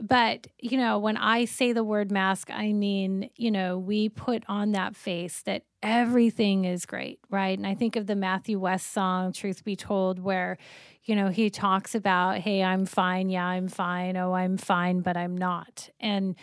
[0.00, 4.44] But, you know, when I say the word mask, I mean, you know, we put
[4.48, 7.56] on that face that everything is great, right?
[7.56, 10.58] And I think of the Matthew West song, Truth Be Told, where,
[11.04, 13.28] you know, he talks about, hey, I'm fine.
[13.28, 14.16] Yeah, I'm fine.
[14.16, 15.90] Oh, I'm fine, but I'm not.
[16.00, 16.36] And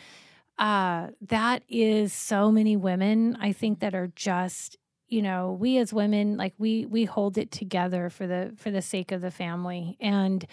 [0.58, 5.94] uh, that is so many women, I think, that are just you know we as
[5.94, 9.98] women like we we hold it together for the for the sake of the family
[10.00, 10.48] and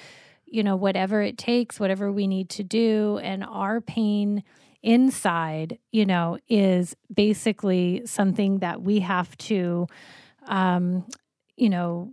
[0.52, 4.42] you know whatever it takes whatever we need to do and our pain
[4.82, 9.86] inside, you know, is basically something that we have to,
[10.46, 11.06] um,
[11.56, 12.12] you know,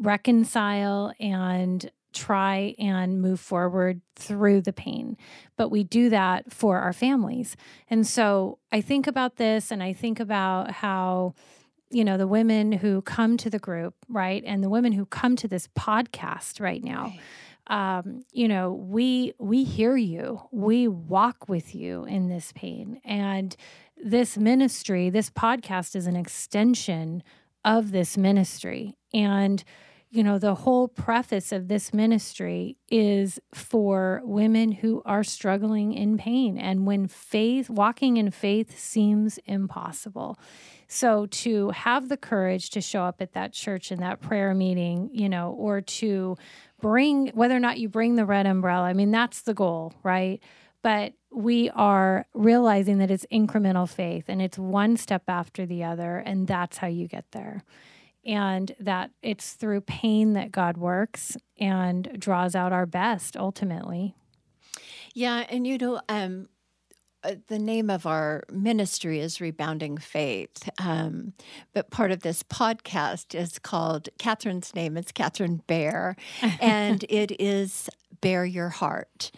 [0.00, 5.16] reconcile and try and move forward through the pain.
[5.56, 7.56] But we do that for our families.
[7.90, 11.34] And so I think about this and I think about how,
[11.90, 14.42] you know, the women who come to the group, right?
[14.46, 17.04] And the women who come to this podcast right now.
[17.04, 17.20] Right
[17.68, 20.40] um, you know, we we hear you.
[20.52, 23.00] We walk with you in this pain.
[23.04, 23.56] And
[23.96, 27.22] this ministry, this podcast is an extension
[27.64, 28.96] of this ministry.
[29.12, 29.64] And
[30.08, 36.16] you know, the whole preface of this ministry is for women who are struggling in
[36.16, 40.38] pain and when faith, walking in faith seems impossible.
[40.88, 45.10] So to have the courage to show up at that church in that prayer meeting,
[45.12, 46.36] you know, or to
[46.80, 48.86] bring whether or not you bring the red umbrella.
[48.86, 50.40] I mean, that's the goal, right?
[50.82, 56.18] But we are realizing that it's incremental faith and it's one step after the other,
[56.18, 57.64] and that's how you get there.
[58.24, 64.14] And that it's through pain that God works and draws out our best ultimately.
[65.14, 66.48] Yeah, and you know, um,
[67.48, 71.32] the name of our ministry is Rebounding Faith, um,
[71.72, 76.16] but part of this podcast is called Catherine's name is Catherine Bear,
[76.60, 77.88] and it is
[78.20, 79.30] Bare Your Heart.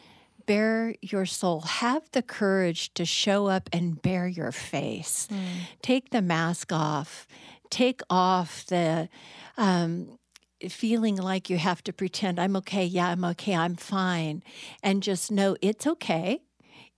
[0.46, 1.60] Bare your soul.
[1.60, 5.28] Have the courage to show up and bare your face.
[5.30, 5.44] Mm.
[5.82, 7.26] Take the mask off.
[7.68, 9.10] Take off the
[9.58, 10.18] um,
[10.70, 12.86] feeling like you have to pretend I'm okay.
[12.86, 13.54] Yeah, I'm okay.
[13.54, 14.42] I'm fine.
[14.82, 16.40] And just know it's okay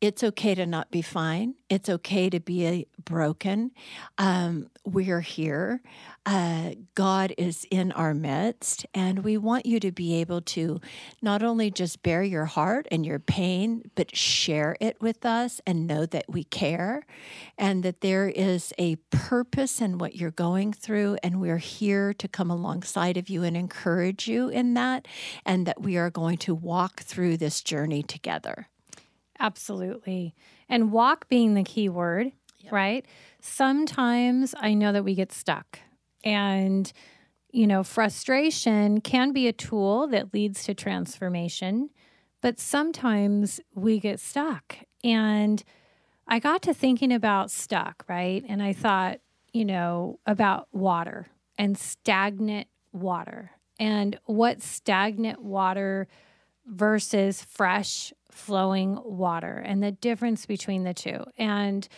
[0.01, 1.55] it's okay to not be fine.
[1.69, 3.73] It's okay to be broken.
[4.17, 5.83] Um, we're here.
[6.25, 10.81] Uh, God is in our midst, and we want you to be able to
[11.21, 15.87] not only just bear your heart and your pain, but share it with us and
[15.87, 17.05] know that we care
[17.59, 21.19] and that there is a purpose in what you're going through.
[21.23, 25.07] And we're here to come alongside of you and encourage you in that,
[25.45, 28.69] and that we are going to walk through this journey together.
[29.41, 30.35] Absolutely.
[30.69, 32.73] And walk being the key word, yep.
[32.73, 33.07] right?
[33.41, 35.81] Sometimes I know that we get stuck
[36.23, 36.93] and
[37.53, 41.91] you know, frustration can be a tool that leads to transformation,
[42.41, 44.77] but sometimes we get stuck.
[45.03, 45.63] And
[46.27, 48.45] I got to thinking about stuck, right?
[48.49, 49.21] And I thought,
[49.53, 51.27] you know, about water
[51.59, 56.07] and stagnant water and what stagnant water
[56.67, 61.25] versus fresh flowing water and the difference between the two.
[61.37, 61.89] And,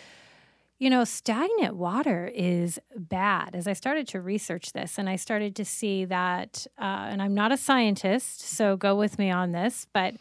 [0.79, 3.55] you know, stagnant water is bad.
[3.55, 7.35] As I started to research this and I started to see that, uh, and I'm
[7.35, 10.15] not a scientist, so go with me on this, but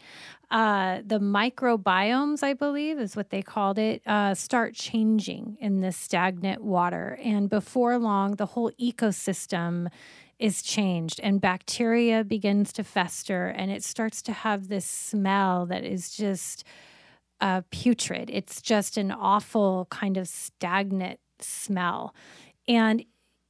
[0.52, 5.96] uh, the microbiomes, I believe, is what they called it, uh, start changing in this
[5.96, 7.18] stagnant water.
[7.24, 9.88] And before long, the whole ecosystem
[10.42, 15.84] is changed and bacteria begins to fester and it starts to have this smell that
[15.84, 16.64] is just
[17.40, 18.28] uh, putrid.
[18.28, 22.12] It's just an awful kind of stagnant smell.
[22.66, 23.04] And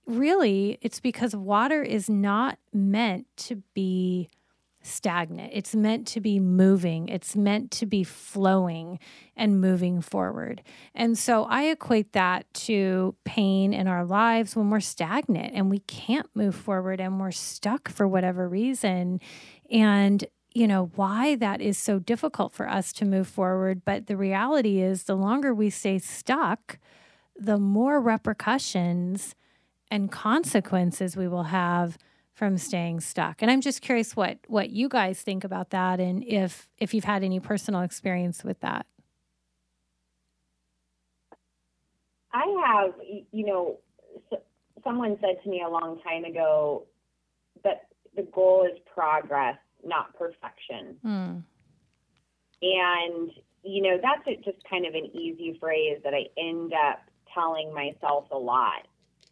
[0.07, 4.29] really, it's because water is not meant to be
[4.83, 5.51] stagnant.
[5.53, 8.99] It's meant to be moving, it's meant to be flowing
[9.37, 10.63] and moving forward.
[10.95, 15.81] And so I equate that to pain in our lives when we're stagnant and we
[15.81, 19.21] can't move forward and we're stuck for whatever reason.
[19.71, 23.83] And you know, why that is so difficult for us to move forward.
[23.85, 26.79] But the reality is, the longer we stay stuck,
[27.37, 29.35] the more repercussions
[29.91, 31.99] and consequences we will have
[32.33, 33.43] from staying stuck.
[33.43, 37.05] And I'm just curious what what you guys think about that and if if you've
[37.05, 38.87] had any personal experience with that.
[42.33, 42.95] I have,
[43.31, 43.79] you know,
[44.83, 46.87] someone said to me a long time ago
[47.63, 50.97] that the goal is progress, not perfection.
[51.03, 51.39] Hmm.
[52.63, 53.31] And,
[53.65, 57.01] you know, that's just kind of an easy phrase that I end up
[57.35, 58.87] telling myself a lot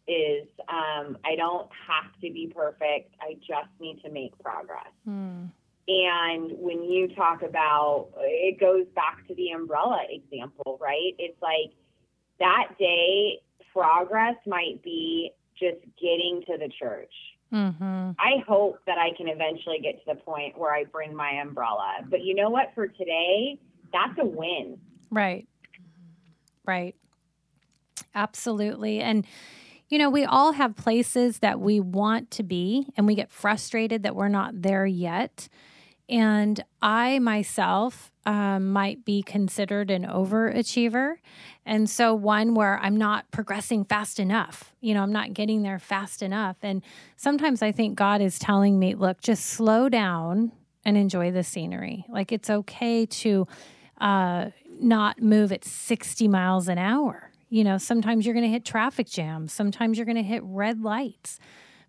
[0.07, 3.15] is um, I don't have to be perfect.
[3.21, 4.91] I just need to make progress.
[5.05, 5.45] Hmm.
[5.87, 11.13] And when you talk about it goes back to the umbrella example, right?
[11.17, 11.73] It's like
[12.39, 13.39] that day,
[13.73, 17.13] progress might be just getting to the church.
[17.53, 18.11] Mm-hmm.
[18.17, 21.97] I hope that I can eventually get to the point where I bring my umbrella.
[22.09, 22.71] But you know what?
[22.73, 23.59] For today,
[23.91, 24.77] that's a win.
[25.09, 25.47] Right.
[26.65, 26.95] Right.
[28.15, 29.01] Absolutely.
[29.01, 29.25] And
[29.91, 34.03] you know, we all have places that we want to be, and we get frustrated
[34.03, 35.49] that we're not there yet.
[36.07, 41.15] And I myself um, might be considered an overachiever.
[41.65, 45.77] And so, one where I'm not progressing fast enough, you know, I'm not getting there
[45.77, 46.55] fast enough.
[46.63, 46.81] And
[47.17, 50.53] sometimes I think God is telling me, look, just slow down
[50.85, 52.05] and enjoy the scenery.
[52.07, 53.45] Like it's okay to
[53.99, 58.65] uh, not move at 60 miles an hour you know, sometimes you're going to hit
[58.65, 61.37] traffic jams, sometimes you're going to hit red lights.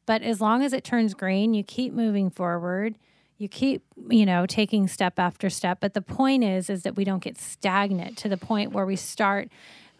[0.04, 2.96] But as long as it turns green, you keep moving forward.
[3.38, 5.78] You keep, you know, taking step after step.
[5.80, 8.96] But the point is, is that we don't get stagnant to the point where we
[8.96, 9.48] start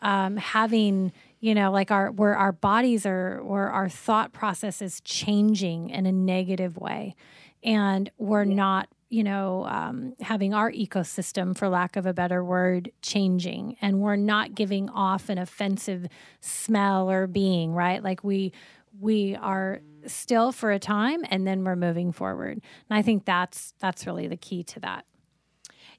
[0.01, 5.01] um, having, you know, like our where our bodies are, or our thought process is
[5.03, 7.15] changing in a negative way,
[7.63, 8.55] and we're yeah.
[8.55, 14.01] not you know, um, having our ecosystem, for lack of a better word, changing, and
[14.01, 16.07] we're not giving off an offensive
[16.41, 18.03] smell or being right.
[18.03, 18.55] Like we
[18.99, 22.63] we are still for a time, and then we're moving forward.
[22.89, 25.05] And I think that's that's really the key to that.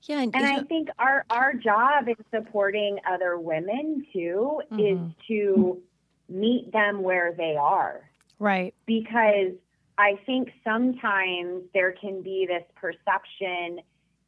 [0.01, 4.79] Yeah, and, and I think our our job in supporting other women too mm-hmm.
[4.79, 5.79] is to
[6.27, 8.09] meet them where they are.
[8.39, 8.73] Right.
[8.87, 9.53] Because
[9.97, 13.79] I think sometimes there can be this perception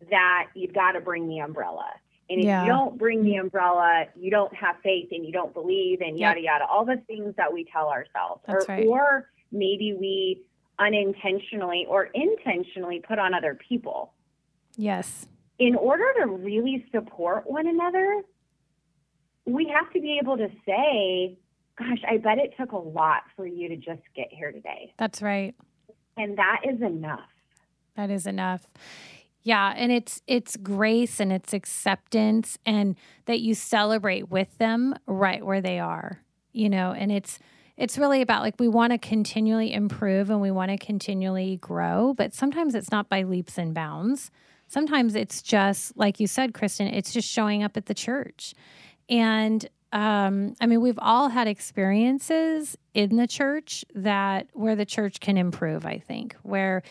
[0.09, 1.89] that you've got to bring the umbrella.
[2.29, 2.63] And if yeah.
[2.63, 6.39] you don't bring the umbrella, you don't have faith and you don't believe and yada
[6.39, 6.53] yep.
[6.53, 8.41] yada, all the things that we tell ourselves.
[8.47, 8.85] Or, right.
[8.87, 10.41] or maybe we
[10.79, 14.13] unintentionally or intentionally put on other people.
[14.75, 15.27] Yes.
[15.59, 18.23] In order to really support one another,
[19.45, 21.37] we have to be able to say,
[21.77, 24.93] gosh, I bet it took a lot for you to just get here today.
[24.97, 25.55] That's right.
[26.17, 27.29] And that is enough.
[27.95, 28.65] That is enough.
[29.43, 32.95] Yeah, and it's it's grace and it's acceptance and
[33.25, 36.21] that you celebrate with them right where they are.
[36.51, 37.37] You know, and it's
[37.77, 42.13] it's really about like we want to continually improve and we want to continually grow,
[42.15, 44.31] but sometimes it's not by leaps and bounds.
[44.67, 48.55] Sometimes it's just like you said, Kristen, it's just showing up at the church.
[49.09, 55.21] And um, I mean, we've all had experiences in the church that where the church
[55.21, 56.83] can improve, I think, where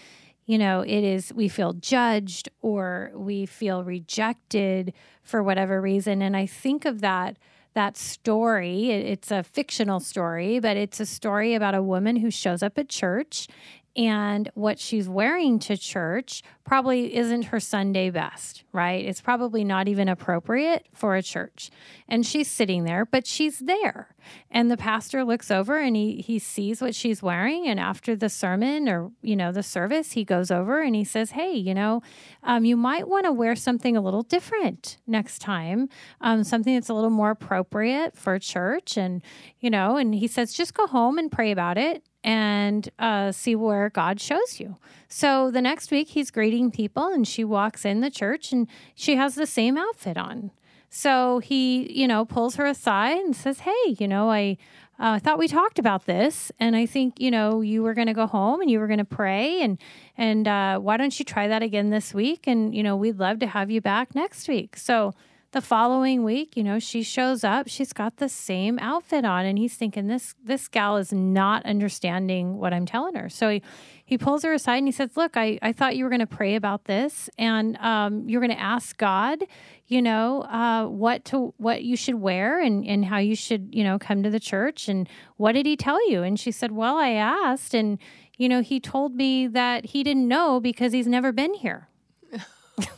[0.46, 4.92] you know, it is we feel judged or we feel rejected
[5.22, 6.20] for whatever reason.
[6.20, 7.38] And I think of that
[7.74, 8.90] that story.
[8.90, 12.88] It's a fictional story, but it's a story about a woman who shows up at
[12.88, 13.48] church
[13.96, 19.04] and what she's wearing to church probably isn't her Sunday best, right?
[19.04, 21.70] It's probably not even appropriate for a church.
[22.08, 24.14] And she's sitting there, but she's there.
[24.50, 28.28] And the pastor looks over and he he sees what she's wearing and after the
[28.28, 32.02] sermon or, you know, the service, he goes over and he says, "Hey, you know,
[32.42, 35.88] um, you might want to wear something a little different next time,
[36.20, 39.22] um, something that's a little more appropriate for church." And,
[39.60, 43.54] you know, and he says, "Just go home and pray about it and uh, see
[43.54, 44.78] where God shows you.
[45.08, 49.16] So the next week, he's greeting people, and she walks in the church and she
[49.16, 50.50] has the same outfit on.
[50.88, 54.56] So he, you know, pulls her aside and says, Hey, you know, I
[54.98, 58.14] uh, thought we talked about this, and I think you know you were going to
[58.14, 59.76] go home and you were going to pray, and
[60.16, 62.46] and uh, why don't you try that again this week?
[62.46, 64.76] And you know, we'd love to have you back next week.
[64.76, 65.12] So
[65.54, 69.56] the following week, you know, she shows up, she's got the same outfit on and
[69.56, 73.28] he's thinking this this gal is not understanding what I'm telling her.
[73.28, 73.62] So he
[74.04, 76.26] he pulls her aside and he says, "Look, I, I thought you were going to
[76.26, 79.44] pray about this and um, you're going to ask God,
[79.86, 83.84] you know, uh, what to what you should wear and and how you should, you
[83.84, 86.96] know, come to the church and what did he tell you?" And she said, "Well,
[86.96, 87.98] I asked and
[88.36, 91.88] you know, he told me that he didn't know because he's never been here."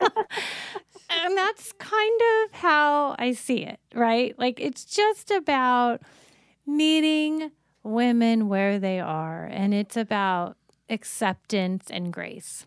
[1.10, 4.38] and that's kind of how I see it, right?
[4.38, 6.02] Like it's just about
[6.66, 7.50] meeting
[7.82, 10.56] women where they are, and it's about
[10.88, 12.66] acceptance and grace.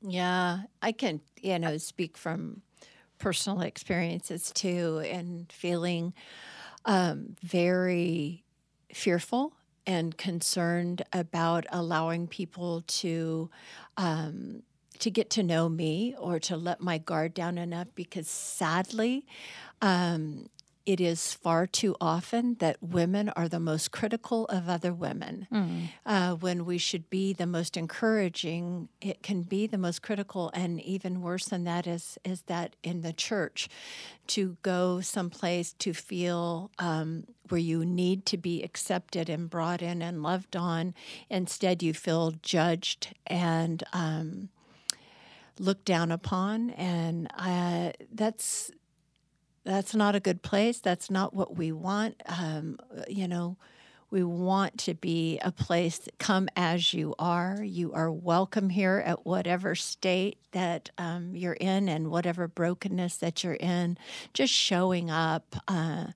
[0.00, 2.62] Yeah, I can, you know, speak from
[3.18, 6.12] personal experiences too, and feeling
[6.84, 8.44] um, very
[8.92, 9.52] fearful
[9.86, 13.50] and concerned about allowing people to
[13.96, 14.62] um,
[15.02, 19.26] to get to know me or to let my guard down enough because sadly,
[19.80, 20.48] um,
[20.86, 25.46] it is far too often that women are the most critical of other women.
[25.52, 25.88] Mm.
[26.04, 30.80] Uh, when we should be the most encouraging, it can be the most critical, and
[30.80, 33.68] even worse than that is is that in the church,
[34.28, 40.02] to go someplace to feel um, where you need to be accepted and brought in
[40.02, 40.94] and loved on,
[41.28, 43.82] instead you feel judged and.
[43.92, 44.48] Um,
[45.58, 48.70] looked down upon, and uh, that's
[49.64, 50.80] that's not a good place.
[50.80, 52.20] That's not what we want.
[52.26, 52.78] Um,
[53.08, 53.56] you know,
[54.10, 57.62] we want to be a place come as you are.
[57.62, 63.42] You are welcome here at whatever state that um, you're in and whatever brokenness that
[63.42, 63.96] you're in.
[64.34, 65.56] Just showing up.
[65.66, 66.08] Uh,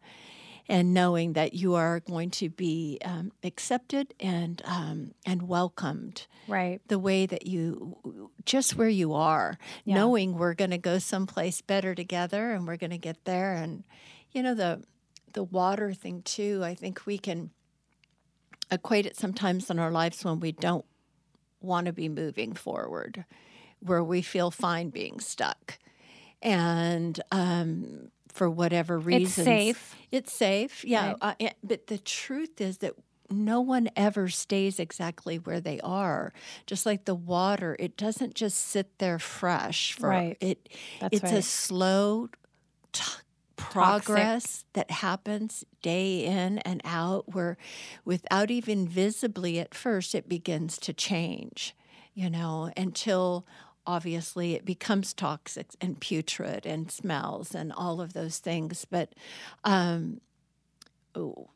[0.68, 6.80] and knowing that you are going to be um, accepted and um, and welcomed right.
[6.88, 7.96] the way that you
[8.44, 9.94] just where you are yeah.
[9.94, 13.54] knowing we're going to go someplace better together and we're going to get there.
[13.54, 13.84] And
[14.32, 14.82] you know the
[15.32, 17.50] the water thing too i think we can
[18.70, 20.86] equate it sometimes in our lives when we don't
[21.60, 23.26] want to be moving forward
[23.80, 25.78] where we feel fine being stuck.
[26.42, 29.22] And um, for whatever reason.
[29.22, 29.96] It's safe.
[30.12, 31.14] It's safe, yeah.
[31.20, 31.36] Right.
[31.40, 32.92] Uh, but the truth is that
[33.30, 36.32] no one ever stays exactly where they are.
[36.66, 39.94] Just like the water, it doesn't just sit there fresh.
[39.94, 40.36] For, right.
[40.40, 40.68] It.
[41.00, 41.34] That's it's right.
[41.34, 42.28] a slow.
[42.92, 43.02] T-
[43.56, 44.72] progress Toxic.
[44.74, 47.56] that happens day in and out where
[48.04, 51.74] without even visibly at first it begins to change
[52.12, 53.46] you know until
[53.86, 58.84] obviously it becomes toxic and putrid and smells and all of those things.
[58.88, 59.14] But
[59.64, 60.20] um,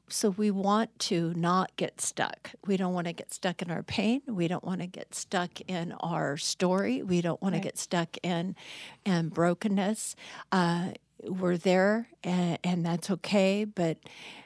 [0.09, 2.53] so we want to not get stuck.
[2.67, 4.23] We don't want to get stuck in our pain.
[4.27, 7.03] We don't want to get stuck in our story.
[7.03, 7.63] We don't want right.
[7.63, 8.57] to get stuck in
[9.05, 10.17] in brokenness.
[10.51, 10.93] Uh,
[11.25, 13.65] we're there, and, and that's okay.
[13.65, 13.99] But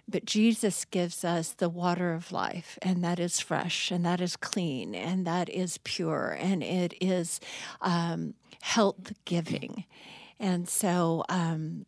[0.06, 4.36] but Jesus gives us the water of life, and that is fresh, and that is
[4.36, 7.40] clean, and that is pure, and it is
[7.80, 9.84] um, health giving.
[10.38, 11.86] And so, um,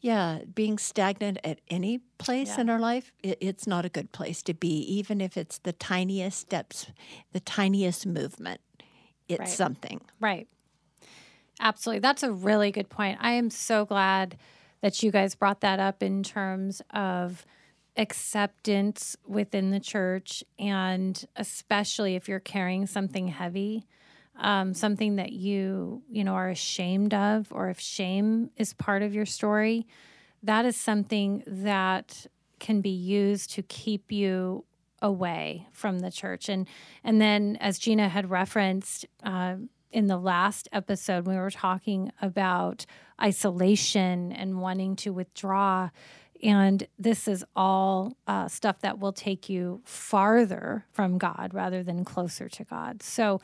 [0.00, 2.62] yeah, being stagnant at any place yeah.
[2.62, 5.72] in our life, it, it's not a good place to be, even if it's the
[5.72, 6.88] tiniest steps,
[7.32, 8.60] the tiniest movement
[9.30, 9.48] it's Right.
[9.48, 10.00] something.
[10.18, 10.48] Right.
[11.60, 12.00] Absolutely.
[12.00, 13.18] That's a really good point.
[13.20, 14.36] I am so glad
[14.80, 17.44] that you guys brought that up in terms of
[17.96, 23.84] acceptance within the church and especially if you're carrying something heavy
[24.36, 29.12] um, something that you you know are ashamed of or if shame is part of
[29.12, 29.86] your story
[30.42, 32.26] that is something that
[32.60, 34.64] can be used to keep you
[35.02, 36.68] away from the church and
[37.02, 39.56] and then as gina had referenced uh,
[39.90, 42.86] in the last episode we were talking about
[43.20, 45.90] isolation and wanting to withdraw
[46.42, 52.04] and this is all uh, stuff that will take you farther from god rather than
[52.04, 53.40] closer to god so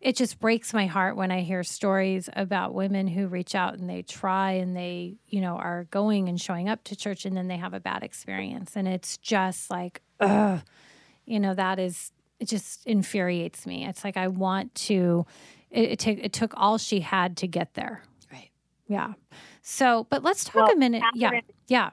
[0.00, 3.88] it just breaks my heart when I hear stories about women who reach out and
[3.88, 7.48] they try and they, you know, are going and showing up to church and then
[7.48, 8.76] they have a bad experience.
[8.76, 10.60] And it's just like, ugh,
[11.24, 13.86] you know, that is, it just infuriates me.
[13.86, 15.26] It's like, I want to,
[15.76, 18.02] it, it, took it took all she had to get there.
[18.32, 18.50] Right.
[18.88, 19.12] Yeah.
[19.62, 21.02] So, but let's talk Well, a minute.
[21.14, 21.28] Yeah.
[21.28, 21.90] Catherine- Yeah.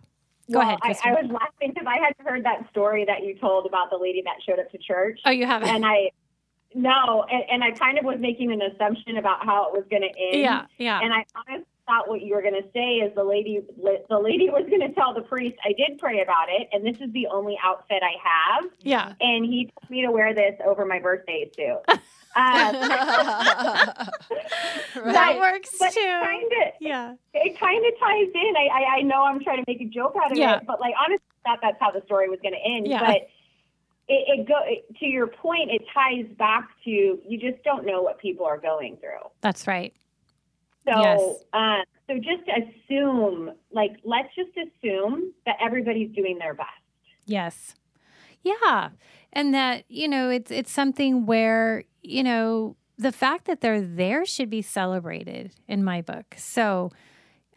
[0.51, 0.79] Go well, ahead.
[0.83, 3.97] I, I was laughing because I had heard that story that you told about the
[3.97, 5.19] lady that showed up to church.
[5.25, 5.69] oh, you haven't?
[5.69, 6.11] and I
[6.75, 10.01] no, and, and I kind of was making an assumption about how it was going
[10.01, 10.41] to end.
[10.41, 10.65] yeah.
[10.77, 10.99] Yeah.
[11.01, 13.61] And I honestly thought what you were going to say is the lady
[14.09, 17.01] the lady was going to tell the priest I did pray about it, and this
[17.01, 19.13] is the only outfit I have, yeah.
[19.19, 21.81] and he told me to wear this over my birthday suit.
[22.35, 22.73] Um,
[24.95, 25.39] That right.
[25.39, 25.99] works but too.
[26.01, 27.13] kind of Yeah.
[27.33, 28.53] it kind of ties in.
[28.57, 30.57] I, I I know I'm trying to make a joke out of Yeah.
[30.57, 32.87] it, but like honestly, I thought that's how the story was going to end.
[32.87, 33.01] Yeah.
[33.01, 33.15] But
[34.07, 35.69] it, it go it, to your point.
[35.71, 39.29] It ties back to you just don't know what people are going through.
[39.41, 39.93] That's right.
[40.87, 41.43] So, Yes.
[41.53, 46.69] uh, so just assume, like, let's just assume that everybody's doing their best.
[47.25, 47.75] Yes.
[48.43, 48.89] Yeah.
[49.33, 54.25] And that, you know, it's it's something where, you know, the fact that they're there
[54.25, 56.35] should be celebrated in my book.
[56.37, 56.91] So,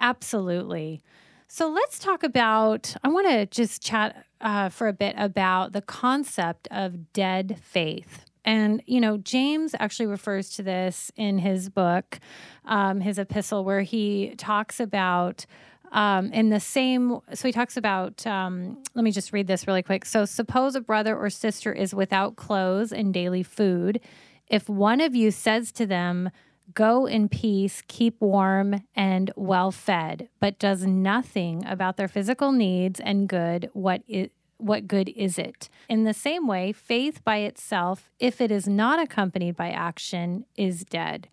[0.01, 1.03] absolutely.
[1.49, 5.83] So, let's talk about I want to just chat uh, for a bit about the
[5.83, 8.26] concept of dead faith.
[8.47, 12.21] And, you know, James actually refers to this in his book,
[12.65, 15.45] um, his epistle, where he talks about
[15.93, 19.83] um, in the same, so he talks about, um, let me just read this really
[19.83, 20.05] quick.
[20.05, 24.01] So, suppose a brother or sister is without clothes and daily food.
[24.49, 26.31] If one of you says to them,
[26.75, 32.99] Go in peace, keep warm and well fed, but does nothing about their physical needs
[32.99, 35.69] and good, what is what good is it?
[35.89, 40.85] In the same way, faith by itself, if it is not accompanied by action, is
[40.85, 41.29] dead.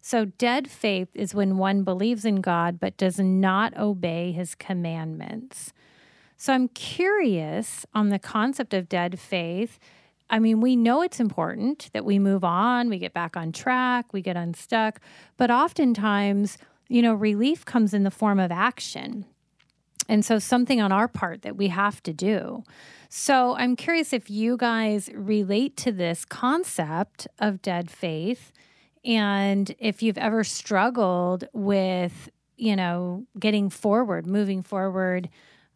[0.00, 5.72] So, dead faith is when one believes in God but does not obey his commandments.
[6.36, 9.78] So, I'm curious on the concept of dead faith.
[10.30, 14.12] I mean, we know it's important that we move on, we get back on track,
[14.12, 15.00] we get unstuck,
[15.36, 16.58] but oftentimes,
[16.88, 19.24] you know, relief comes in the form of action.
[20.08, 22.64] And so, something on our part that we have to do.
[23.08, 28.52] So, I'm curious if you guys relate to this concept of dead faith
[29.04, 35.28] and if you've ever struggled with, you know, getting forward, moving forward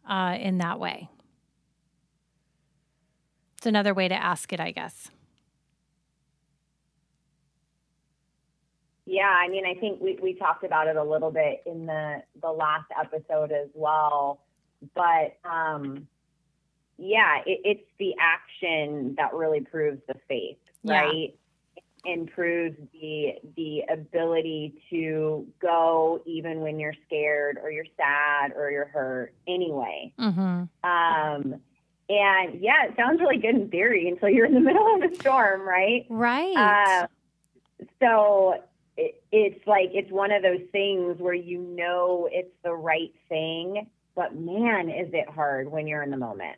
[0.09, 1.09] uh, in that way.
[3.57, 5.09] It's another way to ask it, I guess.
[9.05, 12.23] Yeah, I mean, I think we, we talked about it a little bit in the,
[12.41, 14.39] the last episode as well.
[14.95, 16.07] But um,
[16.97, 21.01] yeah, it, it's the action that really proves the faith, Yeah.
[21.01, 21.35] right?
[22.05, 28.69] And proves the the ability to go even when you're scared or you're sad or
[28.71, 30.11] you're hurt anyway.
[30.19, 30.41] Mm-hmm.
[30.83, 31.61] Um,
[32.09, 35.15] and yeah, it sounds really good in theory until you're in the middle of a
[35.15, 36.05] storm, right?
[36.09, 36.57] Right.
[36.57, 37.07] Uh,
[38.01, 38.55] so
[38.97, 43.87] it, it's like it's one of those things where you know it's the right thing,
[44.15, 46.57] but man, is it hard when you're in the moment.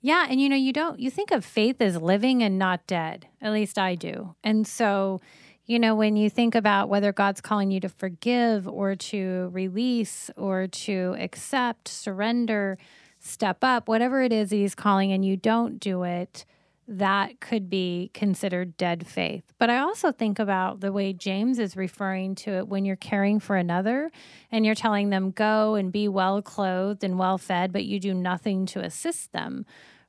[0.00, 3.26] Yeah, and you know, you don't you think of faith as living and not dead.
[3.40, 4.34] At least I do.
[4.44, 5.20] And so,
[5.64, 10.30] you know, when you think about whether God's calling you to forgive or to release
[10.36, 12.76] or to accept, surrender,
[13.18, 16.44] step up, whatever it is he's calling and you don't do it,
[16.86, 19.44] that could be considered dead faith.
[19.58, 23.40] But I also think about the way James is referring to it when you're caring
[23.40, 24.10] for another
[24.50, 28.12] and you're telling them go and be well clothed and well fed, but you do
[28.12, 29.64] nothing to assist them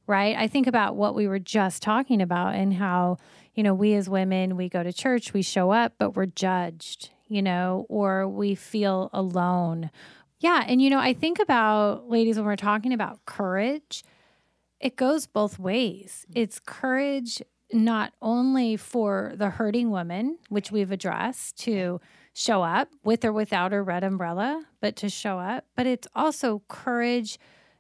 [0.08, 0.36] right?
[0.38, 3.18] I think about what we were just talking about and how,
[3.54, 7.10] you know, we as women, we go to church, we show up, but we're judged,
[7.28, 9.90] you know, or we feel alone.
[10.40, 10.64] Yeah.
[10.68, 14.04] And, you know, I think about, ladies, when we're talking about courage,
[14.86, 16.28] it goes both ways.
[16.30, 16.42] Mm.
[16.44, 17.42] It's courage
[17.74, 22.00] not only for the hurting woman, which we've addressed, to
[22.34, 26.62] show up with or without her red umbrella, but to show up, but it's also
[26.68, 27.40] courage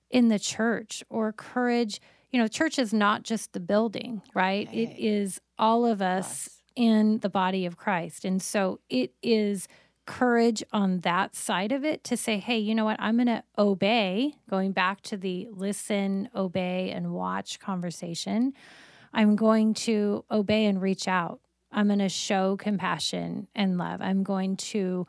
[0.09, 2.01] in the church or courage.
[2.31, 4.67] You know, church is not just the building, right?
[4.73, 8.25] It is all of us in the body of Christ.
[8.25, 9.67] And so it is
[10.05, 12.97] courage on that side of it to say, hey, you know what?
[12.99, 18.53] I'm going to obey, going back to the listen, obey, and watch conversation.
[19.13, 21.39] I'm going to obey and reach out.
[21.71, 24.01] I'm going to show compassion and love.
[24.01, 25.07] I'm going to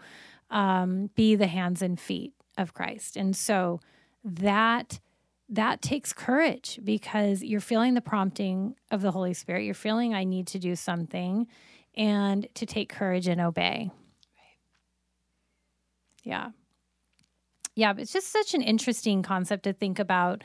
[0.51, 3.17] um, be the hands and feet of Christ.
[3.17, 3.81] And so
[4.25, 5.01] that
[5.49, 9.63] that takes courage because you're feeling the prompting of the Holy Spirit.
[9.63, 11.47] You're feeling I need to do something
[11.95, 13.91] and to take courage and obey.
[16.27, 16.51] Yeah.
[17.77, 20.43] Yeah, it's just such an interesting concept to think about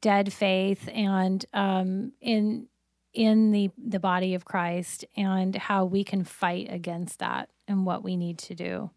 [0.00, 2.68] dead faith and um, in
[3.14, 8.04] in the the body of Christ and how we can fight against that and what
[8.04, 8.90] we need to do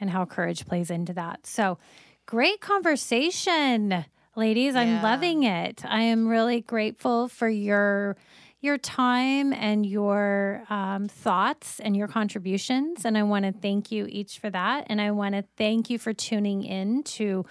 [0.00, 1.46] and how courage plays into that.
[1.46, 1.78] So,
[2.26, 4.04] great conversation,
[4.34, 4.74] ladies.
[4.74, 5.84] I'm loving it.
[5.84, 8.16] I am really grateful for your
[8.60, 13.04] your time and your um, thoughts and your contributions.
[13.04, 14.86] And I want to thank you each for that.
[14.88, 17.44] And I want to thank you for tuning in to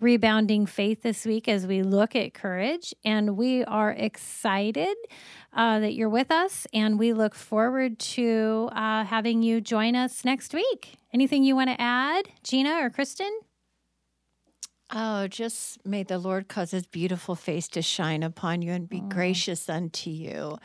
[0.00, 2.94] Rebounding Faith this week as we look at courage.
[3.04, 4.96] And we are excited
[5.52, 6.66] uh, that you're with us.
[6.72, 10.96] And we look forward to uh, having you join us next week.
[11.12, 13.38] Anything you want to add, Gina or Kristen?
[14.96, 19.00] Oh, just may the Lord cause his beautiful face to shine upon you and be
[19.00, 20.58] gracious unto you.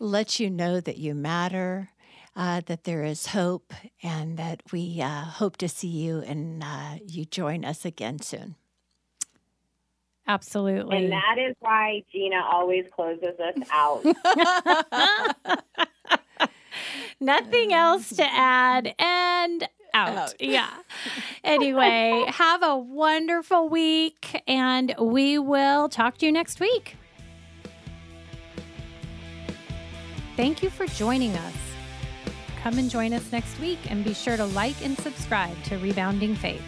[0.00, 1.90] Let you know that you matter,
[2.34, 3.72] uh, that there is hope,
[4.02, 8.56] and that we uh, hope to see you and uh, you join us again soon.
[10.26, 10.96] Absolutely.
[10.96, 14.04] And that is why Gina always closes us out.
[17.20, 20.16] Nothing else to add and out.
[20.16, 20.40] Out.
[20.40, 20.70] Yeah.
[21.42, 26.96] Anyway, have a wonderful week and we will talk to you next week.
[30.36, 31.54] Thank you for joining us.
[32.62, 36.34] Come and join us next week and be sure to like and subscribe to Rebounding
[36.34, 36.62] Faith.